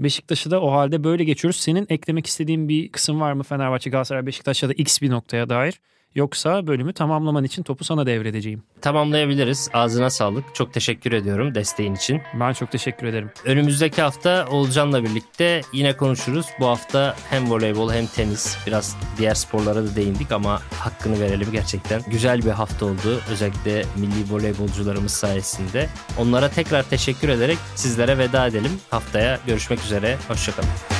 Beşiktaş'ı 0.00 0.50
da 0.50 0.62
o 0.62 0.72
halde 0.72 1.04
böyle 1.04 1.24
geçiyoruz. 1.24 1.60
Senin 1.60 1.86
eklemek 1.88 2.26
istediğin 2.26 2.68
bir 2.68 2.92
kısım 2.92 3.20
var 3.20 3.32
mı 3.32 3.42
Fenerbahçe, 3.42 3.90
Galatasaray, 3.90 4.26
Beşiktaş'ta 4.26 4.68
da 4.68 4.72
X 4.72 5.02
bir 5.02 5.10
noktaya 5.10 5.48
dair? 5.48 5.80
Yoksa 6.14 6.66
bölümü 6.66 6.92
tamamlaman 6.92 7.44
için 7.44 7.62
topu 7.62 7.84
sana 7.84 8.06
devredeceğim. 8.06 8.62
Tamamlayabiliriz. 8.80 9.70
Ağzına 9.72 10.10
sağlık. 10.10 10.54
Çok 10.54 10.74
teşekkür 10.74 11.12
ediyorum 11.12 11.54
desteğin 11.54 11.94
için. 11.94 12.22
Ben 12.40 12.52
çok 12.52 12.72
teşekkür 12.72 13.06
ederim. 13.06 13.30
Önümüzdeki 13.44 14.02
hafta 14.02 14.46
Olcan'la 14.50 15.04
birlikte 15.04 15.60
yine 15.72 15.96
konuşuruz. 15.96 16.46
Bu 16.60 16.66
hafta 16.66 17.16
hem 17.30 17.50
voleybol 17.50 17.92
hem 17.92 18.06
tenis 18.06 18.56
biraz 18.66 18.96
diğer 19.18 19.34
sporlara 19.34 19.84
da 19.84 19.96
değindik 19.96 20.32
ama 20.32 20.60
hakkını 20.78 21.20
verelim 21.20 21.48
gerçekten. 21.52 22.02
Güzel 22.10 22.42
bir 22.44 22.50
hafta 22.50 22.86
oldu. 22.86 23.20
Özellikle 23.30 23.84
milli 23.96 24.32
voleybolcularımız 24.32 25.12
sayesinde. 25.12 25.88
Onlara 26.18 26.48
tekrar 26.48 26.82
teşekkür 26.82 27.28
ederek 27.28 27.58
sizlere 27.74 28.18
veda 28.18 28.46
edelim. 28.46 28.72
Haftaya 28.90 29.38
görüşmek 29.46 29.80
üzere. 29.80 30.16
Hoşçakalın. 30.28 30.99